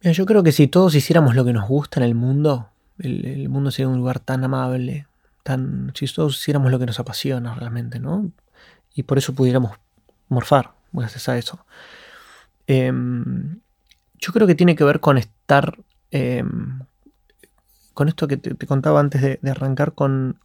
Yo 0.02 0.26
creo 0.26 0.44
que 0.44 0.52
si 0.52 0.68
todos 0.68 0.94
hiciéramos 0.94 1.36
lo 1.36 1.46
que 1.46 1.54
nos 1.54 1.68
gusta 1.68 2.00
en 2.00 2.06
el 2.06 2.16
mundo, 2.16 2.70
el, 3.00 3.50
mundo 3.50 3.72
sería 3.72 3.90
un 3.90 3.98
lugar 3.98 4.20
tan 4.20 4.44
amable, 4.44 5.08
tan, 5.44 5.92
si 5.96 6.06
todos 6.08 6.40
hiciéramos 6.40 6.72
lo 6.72 6.80
que 6.80 6.86
nos 6.86 7.00
apasiona 7.00 7.56
realmente, 7.56 8.00
¿no? 8.00 8.32
Y 8.94 9.04
por 9.04 9.18
eso 9.18 9.34
pudiéramos 9.34 9.72
morfar 10.30 10.74
gracias 10.92 11.28
a 11.30 11.38
eso. 11.38 11.66
Em, 12.68 13.60
yo 14.16 14.34
creo 14.34 14.48
que 14.48 14.56
tiene 14.56 14.76
que 14.76 14.84
ver 14.84 15.00
con 15.00 15.18
estar, 15.18 15.78
em, 16.12 16.82
con 17.96 18.10
esto 18.10 18.28
que 18.28 18.38
te, 18.38 18.68
contaba 18.68 19.00
antes 19.00 19.22
de, 19.22 19.40
arrancar, 19.50 19.94
con, 19.94 20.38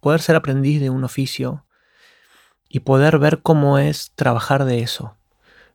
poder 0.00 0.20
ser 0.20 0.34
aprendiz 0.34 0.80
de 0.80 0.90
un 0.90 1.04
oficio 1.04 1.64
y 2.68 2.80
poder 2.80 3.18
ver 3.18 3.40
cómo 3.42 3.78
es 3.78 4.10
trabajar 4.16 4.64
de 4.64 4.80
eso. 4.80 5.14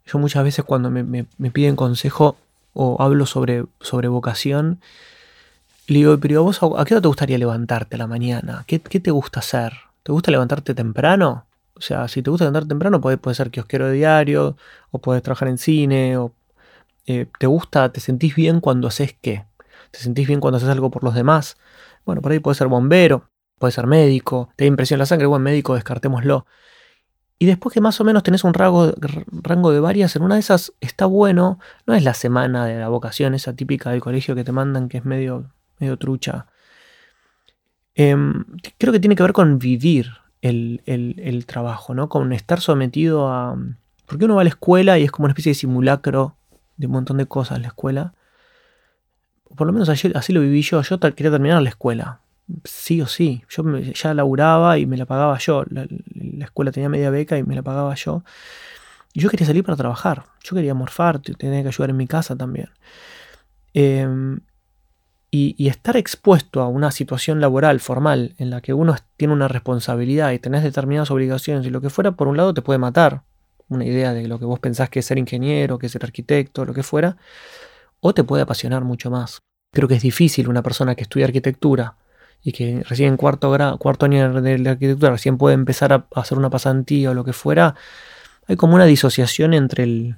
Yo 0.06 0.20
muchas 0.20 0.44
veces 0.44 0.66
cuando 0.66 0.90
me, 0.90 1.26
piden 1.54 1.76
consejo 1.76 2.36
o 2.74 2.98
hablo 3.02 3.26
sobre, 3.26 3.66
sobre 3.80 4.08
vocación, 4.08 4.82
le 5.88 6.00
digo, 6.00 6.18
pero 6.20 6.44
vos 6.44 6.58
a 6.62 6.84
qué 6.84 6.96
hora 6.96 7.02
te 7.02 7.08
gustaría 7.08 7.38
levantarte 7.38 7.98
la 7.98 8.08
mañana? 8.08 8.64
¿Qué, 8.66 8.82
¿Qué, 8.82 9.00
te 9.00 9.12
gusta 9.12 9.40
hacer? 9.40 9.74
¿Te 10.02 10.12
gusta 10.12 10.32
levantarte 10.32 10.74
temprano? 10.74 11.46
O 11.76 11.82
sea, 11.82 12.08
si 12.08 12.24
te 12.24 12.32
gusta 12.32 12.46
levantarte 12.46 12.70
temprano, 12.70 13.00
puede, 13.00 13.18
puede 13.18 13.36
ser 13.36 13.52
kiosquero 13.52 13.88
de 13.88 13.94
diario, 13.94 14.58
o 14.90 14.98
puedes 14.98 15.22
trabajar 15.22 15.50
en 15.50 15.60
cine, 15.60 16.18
o 16.18 16.32
eh, 17.06 17.28
te 17.38 17.46
gusta, 17.46 17.92
te 17.92 18.00
sentís 18.00 18.34
bien 18.36 18.60
cuando 18.60 18.88
haces 18.88 19.16
qué. 19.22 19.46
Te 19.96 20.02
sentís 20.02 20.28
bien 20.28 20.42
cuando 20.42 20.58
haces 20.58 20.68
algo 20.68 20.92
por 20.92 21.06
los 21.06 21.16
demás. 21.16 21.56
Bueno, 22.06 22.22
por 22.22 22.34
ahí 22.34 22.40
puede 22.40 22.56
ser 22.56 22.68
bombero, 22.68 23.30
puede 23.58 23.72
ser 23.72 23.88
médico, 23.88 24.50
te 24.58 24.66
da 24.66 24.68
impresión 24.68 25.00
la 25.00 25.06
sangre, 25.06 25.26
buen 25.26 25.42
médico, 25.42 25.74
descartémoslo. 25.74 26.46
Y 27.40 27.46
después 27.46 27.74
que 27.74 27.80
más 27.80 28.00
o 28.02 28.04
menos 28.04 28.24
tenés 28.24 28.44
un 28.44 28.54
rango, 28.54 28.92
de 28.92 29.80
varias, 29.80 30.16
en 30.18 30.24
una 30.24 30.36
de 30.36 30.42
esas 30.42 30.74
está 30.82 31.06
bueno, 31.06 31.60
no 31.86 31.94
es 31.94 32.04
la 32.04 32.14
semana 32.14 32.66
de 32.66 32.78
la 32.78 32.90
vocación, 32.90 33.36
esa 33.36 33.56
típica 33.56 33.92
del 33.92 34.02
colegio 34.02 34.36
que 34.36 34.44
te 34.44 34.52
mandan 34.52 34.90
que 34.90 34.98
es 34.98 35.06
medio, 35.06 35.54
medio 35.80 35.98
trucha. 35.98 36.48
Em, 37.94 38.44
creo 38.78 38.92
que 38.92 39.00
tiene 39.00 39.16
que 39.16 39.24
ver 39.24 39.32
con 39.32 39.60
vivir 39.60 40.12
el, 40.42 40.82
el, 40.86 41.46
trabajo, 41.46 41.94
¿no? 41.94 42.10
Con 42.10 42.34
estar 42.34 42.60
sometido 42.60 43.30
a... 43.30 43.58
Porque 44.06 44.26
uno 44.26 44.36
va 44.36 44.42
a 44.42 44.44
la 44.44 44.50
escuela 44.50 45.00
y 45.00 45.04
es 45.04 45.12
como 45.12 45.26
una 45.26 45.32
especie 45.32 45.52
de 45.52 45.56
simulacro 45.56 46.36
de 46.76 46.88
un 46.88 46.94
montón 46.94 47.18
de 47.18 47.28
cosas 47.28 47.62
la 47.62 47.68
escuela. 47.68 48.14
Por 49.56 49.68
lo 49.68 49.74
menos 49.74 49.90
así 49.90 50.34
lo 50.34 50.42
viví 50.42 50.62
yo. 50.62 50.82
Yo 50.82 51.00
quería 51.00 51.32
terminar 51.32 51.62
la 51.62 51.70
escuela. 51.70 52.20
Sí 52.64 53.02
o 53.02 53.08
sí. 53.08 53.44
Yo 53.50 53.64
ya 53.80 54.14
laburaba 54.14 54.78
y 54.78 54.86
me 54.86 54.98
la 54.98 55.06
pagaba 55.06 55.38
yo. 55.38 55.64
La, 55.70 55.88
escuela 56.42 56.72
tenía 56.72 56.90
media 56.90 57.10
beca 57.10 57.38
y 57.38 57.44
me 57.44 57.56
la 57.56 57.64
pagaba 57.64 57.96
yo. 57.96 58.24
Y 59.14 59.22
yo 59.22 59.30
quería 59.30 59.48
salir 59.48 59.64
para 59.64 59.78
trabajar. 59.78 60.24
Yo 60.44 60.56
quería 60.56 60.74
morfar, 60.74 61.20
tenía 61.20 61.62
que 61.62 61.70
ayudar 61.70 61.90
en 61.90 61.98
mi 61.98 62.08
casa 62.08 62.36
también. 62.36 62.70
Em, 63.74 64.40
y, 65.32 65.68
estar 65.68 65.98
expuesto 65.98 66.62
a 66.62 66.68
una 66.68 66.92
situación 66.92 67.42
laboral 67.42 67.80
formal 67.82 68.36
en 68.38 68.50
la 68.50 68.62
que 68.62 68.74
uno 68.74 68.96
tiene 69.18 69.34
una 69.34 69.50
responsabilidad 69.50 70.32
y 70.32 70.40
tenés 70.40 70.64
determinadas 70.64 71.12
obligaciones 71.12 71.66
y 71.66 71.70
lo 71.70 71.82
que 71.82 71.90
fuera, 71.90 72.12
por 72.12 72.28
un 72.30 72.38
lado 72.38 72.54
te 72.54 72.62
puede 72.62 72.80
matar 72.80 73.24
una 73.68 73.86
idea 73.86 74.14
de 74.14 74.28
lo 74.28 74.40
que 74.40 74.46
vos 74.46 74.60
pensás 74.60 74.90
que 74.90 75.00
es 75.00 75.06
ser 75.06 75.18
ingeniero, 75.18 75.78
que 75.78 75.88
es 75.88 75.92
ser 75.92 76.06
arquitecto, 76.06 76.66
lo 76.66 76.74
que 76.74 76.84
fuera, 76.84 77.18
o 78.08 78.14
te 78.14 78.24
puede 78.24 78.44
apasionar 78.44 78.84
mucho 78.84 79.10
más. 79.10 79.42
Creo 79.74 79.88
que 79.88 79.96
es 79.96 80.04
difícil 80.04 80.48
una 80.48 80.62
persona 80.62 80.94
que 80.94 81.02
estudia 81.02 81.26
arquitectura 81.26 81.96
y 82.44 82.52
que 82.52 82.84
recién 82.88 83.10
en 83.10 83.18
cuarto, 83.18 83.50
grado, 83.50 83.80
cuarto 83.80 84.06
año 84.06 84.42
de 84.42 84.70
arquitectura 84.70 85.12
recién 85.12 85.40
puede 85.40 85.56
empezar 85.56 85.92
a 85.92 86.06
hacer 86.14 86.38
una 86.38 86.52
pasantía 86.52 87.10
o 87.10 87.14
lo 87.16 87.24
que 87.24 87.34
fuera, 87.34 87.74
hay 88.48 88.58
como 88.58 88.76
una 88.76 88.86
disociación 88.86 89.56
entre 89.56 89.86
el, 89.86 90.18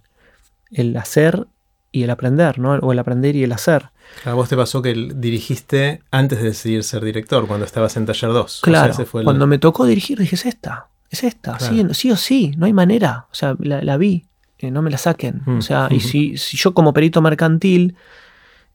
el 0.72 0.98
hacer 0.98 1.48
y 1.94 2.04
el 2.04 2.10
aprender, 2.10 2.60
¿no? 2.60 2.74
O 2.74 2.92
el 2.92 3.00
aprender 3.00 3.38
y 3.38 3.46
el 3.46 3.54
hacer. 3.54 3.90
A 4.26 4.34
vos 4.34 4.50
te 4.50 4.58
pasó 4.58 4.82
que 4.82 4.94
dirigiste 5.16 6.02
antes 6.12 6.40
de 6.40 6.50
decidir 6.50 6.84
ser 6.84 7.06
director, 7.06 7.48
cuando 7.48 7.66
estabas 7.66 7.96
en 7.96 8.06
taller 8.06 8.34
2. 8.34 8.62
Claro, 8.64 8.94
cuando 9.24 9.48
me 9.48 9.60
tocó 9.60 9.86
dirigir 9.86 10.20
dije, 10.20 10.36
es 10.36 10.46
esta. 10.46 10.90
Es 11.10 11.24
esta, 11.24 11.58
sí, 11.60 12.12
o 12.12 12.18
sí, 12.18 12.52
no 12.58 12.66
hay 12.66 12.74
manera. 12.74 13.28
O 13.32 13.36
sea, 13.36 13.56
la, 13.60 13.96
vi, 13.96 14.26
eh, 14.60 14.72
no 14.72 14.82
me 14.82 14.90
la 14.90 14.98
saquen. 14.98 15.42
o 15.46 15.52
mm. 15.52 15.62
sea, 15.62 15.88
y 15.92 16.00
si, 16.00 16.36
yo 16.36 16.74
como 16.74 16.94
perito 16.94 17.22
mercantil, 17.22 17.96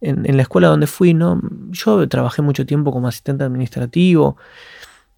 en, 0.01 0.37
la 0.37 0.43
escuela 0.43 0.69
donde 0.69 0.87
fui, 0.87 1.15
¿no? 1.15 1.41
Yo 1.71 2.09
trabajé 2.09 2.43
mucho 2.43 2.67
tiempo 2.67 2.93
como 2.93 3.09
asistente 3.09 3.45
administrativo 3.45 4.37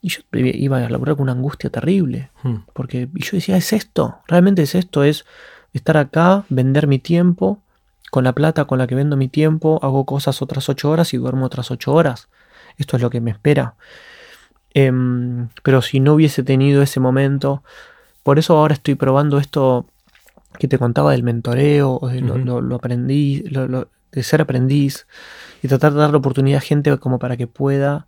y 0.03 0.11
yo 0.11 0.20
iba 0.33 0.85
a 0.85 0.90
laburar 0.90 1.16
con 1.16 1.24
una 1.24 1.33
angustia 1.33 1.70
terrible. 1.70 2.31
Mm. 2.42 2.57
Porque 2.72 3.09
y 3.14 3.22
yo 3.22 3.31
decía, 3.33 3.57
es 3.57 3.72
esto, 3.72 4.18
realmente 4.29 4.62
es 4.62 4.74
esto, 4.74 5.03
es 5.03 5.24
estar 5.72 5.96
acá, 5.96 6.44
vender 6.50 6.87
mi 6.87 6.98
tiempo, 6.98 7.62
con 8.11 8.24
la 8.24 8.33
plata 8.33 8.66
con 8.66 8.79
la 8.79 8.87
que 8.87 8.94
vendo 8.94 9.16
mi 9.16 9.29
tiempo, 9.29 9.81
hago 9.83 10.05
cosas 10.05 10.40
otras 10.42 10.68
ocho 10.68 10.90
horas 10.90 11.14
y 11.14 11.16
duermo 11.16 11.46
otras 11.46 11.70
ocho 11.70 11.92
horas. 11.92 12.29
Esto 12.77 12.96
es 12.96 13.03
lo 13.03 13.11
que 13.11 13.20
me 13.20 13.31
espera. 13.31 13.74
Em, 14.72 15.48
pero 15.62 15.83
si 15.83 16.00
no 16.00 16.14
hubiese 16.14 16.42
tenido 16.42 16.83
ese 16.83 17.00
momento, 17.00 17.62
por 18.22 18.38
eso 18.38 18.57
ahora 18.57 18.74
estoy 18.74 18.94
probando 18.96 19.38
esto 19.38 19.87
que 20.58 20.68
te 20.68 20.78
contaba 20.78 21.12
del 21.12 21.22
mentoreo, 21.22 22.00
de 22.10 22.20
lo, 22.20 22.74
aprendí, 22.74 23.42
de 23.42 24.22
ser 24.22 24.40
aprendiz 24.40 25.06
y 25.62 25.68
tratar 25.68 25.92
de 25.92 26.00
dar 26.00 26.10
la 26.10 26.18
oportunidad 26.18 26.58
a 26.58 26.60
gente 26.60 26.96
como 26.98 27.18
para 27.18 27.36
que 27.36 27.46
pueda 27.46 28.06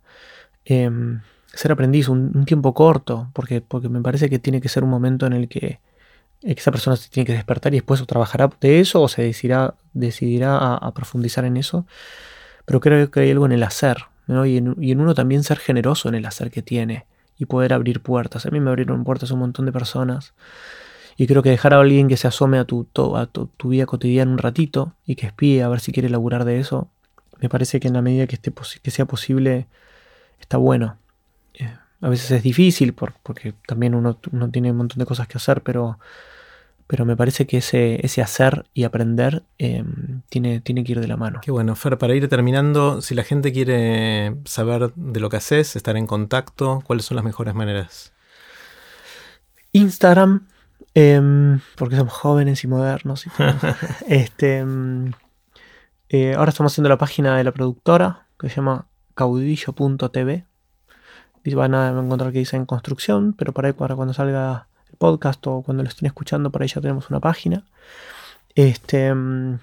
em, 0.65 1.21
ser 1.53 1.71
aprendiz 1.71 2.07
un, 2.09 2.45
tiempo 2.45 2.73
corto, 2.73 3.29
porque, 3.33 3.61
porque 3.61 3.89
me 3.89 4.01
parece 4.01 4.29
que 4.29 4.39
tiene 4.39 4.61
que 4.61 4.69
ser 4.69 4.83
un 4.83 4.89
momento 4.89 5.25
en 5.25 5.33
el 5.33 5.49
que 5.49 5.79
esa 6.41 6.71
persona 6.71 6.95
se 6.95 7.09
tiene 7.09 7.25
que 7.25 7.33
despertar 7.33 7.73
y 7.73 7.77
después 7.77 7.99
o 8.01 8.05
trabajará 8.05 8.49
de 8.61 8.79
eso 8.79 9.01
o 9.01 9.07
se 9.07 9.23
decidirá, 9.23 9.75
decidirá 9.93 10.75
a 10.75 10.93
profundizar 10.93 11.45
en 11.45 11.57
eso. 11.57 11.85
Pero 12.65 12.79
creo 12.79 13.09
que 13.11 13.21
hay 13.21 13.31
algo 13.31 13.45
en 13.45 13.53
el 13.53 13.63
hacer, 13.63 13.97
y, 14.27 14.57
en, 14.57 15.01
uno 15.01 15.13
también 15.13 15.43
ser 15.43 15.57
generoso 15.57 16.09
en 16.09 16.15
el 16.15 16.25
hacer 16.25 16.51
que 16.51 16.61
tiene 16.61 17.05
y 17.37 17.45
poder 17.45 17.73
abrir 17.73 18.01
puertas. 18.01 18.45
A 18.45 18.49
mí 18.49 18.59
me 18.59 18.69
abrieron 18.69 19.03
puertas 19.03 19.31
un 19.31 19.39
montón 19.39 19.65
de 19.65 19.71
personas. 19.71 20.33
Y 21.17 21.27
creo 21.27 21.41
que 21.41 21.49
dejar 21.49 21.73
a 21.73 21.79
alguien 21.79 22.07
que 22.07 22.17
se 22.17 22.27
asome 22.27 22.59
a 22.59 22.65
tu, 22.65 22.87
a 23.15 23.25
tu, 23.25 23.69
vida 23.69 23.85
cotidiana 23.85 24.31
un 24.31 24.37
ratito 24.37 24.93
y 25.05 25.15
que 25.15 25.25
espíe 25.25 25.63
a 25.63 25.67
ver 25.67 25.79
si 25.79 25.91
quiere 25.91 26.09
laburar 26.09 26.45
de 26.45 26.59
eso, 26.59 26.89
me 27.41 27.49
parece 27.49 27.79
que 27.79 27.87
en 27.87 27.95
la 27.95 28.01
medida 28.01 28.27
que, 28.27 28.35
esté 28.35 28.53
que 28.81 28.91
sea 28.91 29.05
posible, 29.05 29.67
está 30.39 30.57
bueno. 30.57 30.97
Eh, 31.55 31.75
a 32.01 32.09
veces 32.09 32.29
es 32.31 32.43
difícil 32.43 32.93
porque 32.93 33.55
también 33.67 33.95
uno, 33.95 34.19
uno 34.31 34.49
tiene 34.51 34.71
un 34.71 34.77
montón 34.77 34.99
de 34.99 35.05
cosas 35.05 35.27
que 35.27 35.37
hacer, 35.37 35.61
pero 35.61 35.97
pero 36.87 37.05
me 37.05 37.17
parece 37.17 37.45
que 37.45 37.57
ese, 37.57 37.99
ese 38.03 38.21
hacer 38.21 38.65
y 38.73 38.85
aprender 38.85 39.43
em, 39.57 40.21
tiene, 40.29 40.61
tiene 40.61 40.85
que 40.85 40.93
ir 40.93 41.01
de 41.01 41.07
la 41.07 41.17
mano. 41.17 41.41
Qué 41.43 41.51
bueno, 41.51 41.75
Fer, 41.75 41.97
para 41.97 42.15
ir 42.15 42.29
terminando, 42.29 43.01
si 43.01 43.13
la 43.13 43.23
gente 43.23 43.51
quiere 43.51 44.37
saber 44.45 44.93
de 44.95 45.19
lo 45.19 45.29
que 45.29 45.35
haces, 45.35 45.75
estar 45.75 45.97
en 45.97 46.07
contacto, 46.07 46.81
¿cuáles 46.85 47.05
son 47.05 47.15
las 47.15 47.25
mejores 47.25 47.53
maneras? 47.53 48.13
Instagram, 49.73 50.47
em, 50.93 51.59
porque 51.75 51.95
somos 51.95 52.13
jóvenes 52.13 52.63
y 52.63 52.67
modernos. 52.67 53.25
este, 54.07 54.59
em, 54.59 55.11
eh, 56.09 56.35
ahora 56.35 56.49
estamos 56.49 56.73
haciendo 56.73 56.89
la 56.89 56.97
página 56.97 57.37
de 57.37 57.43
la 57.43 57.51
productora, 57.51 58.27
que 58.39 58.49
se 58.49 58.55
llama 58.55 58.87
caudillo.tv. 59.15 60.45
Y 61.43 61.53
van 61.53 61.75
a 61.75 61.89
encontrar 61.89 62.31
que 62.33 62.39
dice 62.39 62.57
en 62.57 62.65
construcción, 62.65 63.33
pero 63.33 63.53
para, 63.53 63.71
para 63.73 63.95
cuando 63.95 64.13
salga 64.13 64.67
podcast 64.97 65.45
o 65.47 65.61
cuando 65.61 65.83
lo 65.83 65.89
estén 65.89 66.07
escuchando, 66.07 66.51
por 66.51 66.61
ahí 66.61 66.67
ya 66.67 66.81
tenemos 66.81 67.09
una 67.09 67.19
página. 67.19 67.63
Este, 68.55 69.13
mm, 69.13 69.59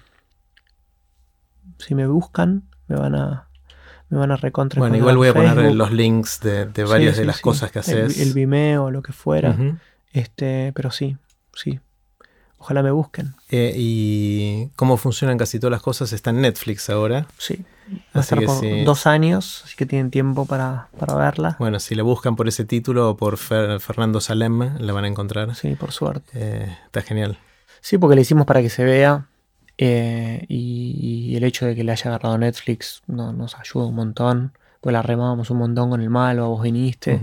si 1.77 1.95
me 1.95 2.07
buscan, 2.07 2.63
me 2.87 2.95
van 2.95 3.15
a, 3.15 3.47
me 4.09 4.17
van 4.17 4.31
a 4.31 4.35
recontra. 4.37 4.79
Bueno, 4.79 4.95
igual 4.95 5.17
voy 5.17 5.27
a 5.27 5.33
poner 5.33 5.73
los 5.73 5.91
links 5.91 6.39
de, 6.41 6.65
varias 6.85 7.17
de 7.17 7.25
las 7.25 7.41
cosas 7.41 7.71
que 7.71 7.79
haces. 7.79 8.19
El, 8.19 8.33
Vimeo 8.33 8.85
o 8.85 8.91
lo 8.91 9.01
que 9.01 9.13
fuera. 9.13 9.55
Este, 10.15 10.71
pero 10.73 10.91
sí, 10.91 11.17
sí. 11.53 11.79
Ojalá 12.57 12.81
me 12.81 12.91
busquen. 12.91 13.35
Eh, 13.51 13.73
¿Y 13.75 14.69
cómo 14.75 14.97
funcionan 14.97 15.37
casi 15.37 15.59
todas 15.59 15.71
las 15.71 15.81
cosas? 15.81 16.13
Está 16.13 16.31
en 16.31 16.41
Netflix 16.41 16.89
ahora. 16.89 17.27
Sí. 17.37 17.63
Así 18.13 18.35
que 18.35 18.83
Dos 18.83 19.05
años, 19.05 19.61
así 19.65 19.75
que 19.75 19.85
tienen 19.85 20.09
tiempo 20.09 20.45
para, 20.45 20.87
verla. 21.15 21.57
Bueno, 21.59 21.79
si 21.79 21.93
le 21.93 22.01
buscan 22.01 22.35
por 22.35 22.47
ese 22.47 22.65
título 22.65 23.11
o 23.11 23.17
por 23.17 23.37
Fernando 23.37 24.19
Salem, 24.19 24.79
la 24.79 24.93
van 24.93 25.05
a 25.05 25.07
encontrar. 25.07 25.53
Sí, 25.53 25.75
por 25.75 25.91
suerte. 25.91 26.31
Eh, 26.33 26.77
está 26.85 27.01
genial. 27.01 27.37
Sí, 27.81 27.99
porque 27.99 28.15
le 28.15 28.21
hicimos 28.21 28.47
para 28.47 28.61
que 28.61 28.69
se 28.69 28.83
vea. 28.83 29.27
Eh, 29.77 30.45
y, 30.47 31.35
el 31.35 31.43
hecho 31.43 31.65
de 31.65 31.75
que 31.75 31.83
le 31.83 31.91
haya 31.91 32.09
agarrado 32.09 32.37
Netflix 32.37 33.03
nos 33.07 33.55
ayuda 33.55 33.85
un 33.85 33.95
montón. 33.95 34.53
Pues 34.81 34.93
la 34.93 35.01
remábamos 35.01 35.49
un 35.49 35.57
montón 35.57 35.89
con 35.89 36.01
el 36.01 36.09
malo, 36.09 36.49
vos 36.49 36.63
viniste. 36.63 37.19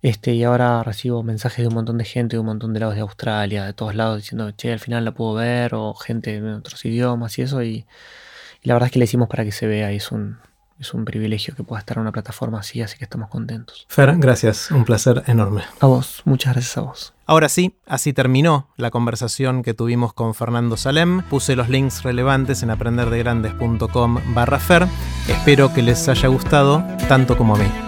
Este, 0.00 0.32
y 0.32 0.44
ahora 0.44 0.82
recibo 0.84 1.22
mensajes 1.22 1.58
de 1.58 1.68
un 1.68 1.74
montón 1.74 1.98
de 1.98 2.04
gente 2.04 2.36
de 2.36 2.40
un 2.40 2.46
montón 2.46 2.72
de 2.72 2.80
lados 2.80 2.94
de 2.94 3.00
Australia, 3.00 3.64
de 3.64 3.72
todos 3.72 3.94
lados, 3.94 4.18
diciendo, 4.18 4.50
che, 4.52 4.72
al 4.72 4.78
final 4.78 5.04
la 5.04 5.12
puedo 5.12 5.34
ver, 5.34 5.74
o 5.74 5.94
gente 5.94 6.40
de 6.40 6.54
otros 6.54 6.84
idiomas 6.84 7.38
y 7.38 7.42
eso. 7.42 7.62
Y, 7.62 7.86
la 8.62 8.74
verdad 8.74 8.88
es 8.88 8.92
que 8.92 8.98
le 8.98 9.06
hicimos 9.06 9.28
para 9.28 9.44
que 9.44 9.52
se 9.52 9.66
vea 9.66 9.92
y 9.92 9.96
es 9.96 10.12
un, 10.12 10.38
es 10.78 10.92
un 10.94 11.04
privilegio 11.04 11.54
que 11.54 11.62
pueda 11.64 11.80
estar 11.80 11.96
en 11.96 12.02
una 12.02 12.12
plataforma 12.12 12.60
así, 12.60 12.82
así 12.82 12.98
que 12.98 13.04
estamos 13.04 13.28
contentos. 13.28 13.86
Fer, 13.88 14.16
gracias, 14.18 14.70
un 14.70 14.84
placer 14.84 15.22
enorme. 15.26 15.62
A 15.80 15.86
vos, 15.86 16.22
muchas 16.24 16.54
gracias 16.54 16.76
a 16.76 16.82
vos. 16.82 17.14
Ahora 17.26 17.48
sí, 17.48 17.76
así 17.86 18.12
terminó 18.12 18.68
la 18.76 18.90
conversación 18.90 19.62
que 19.62 19.74
tuvimos 19.74 20.12
con 20.12 20.34
Fernando 20.34 20.76
Salem. 20.76 21.22
Puse 21.22 21.56
los 21.56 21.68
links 21.68 22.02
relevantes 22.02 22.62
en 22.62 22.70
aprenderdegrandes.com 22.70 24.34
barra 24.34 24.58
Fer. 24.58 24.86
Espero 25.28 25.72
que 25.72 25.82
les 25.82 26.08
haya 26.08 26.28
gustado 26.28 26.84
tanto 27.08 27.36
como 27.36 27.56
a 27.56 27.58
mí. 27.58 27.87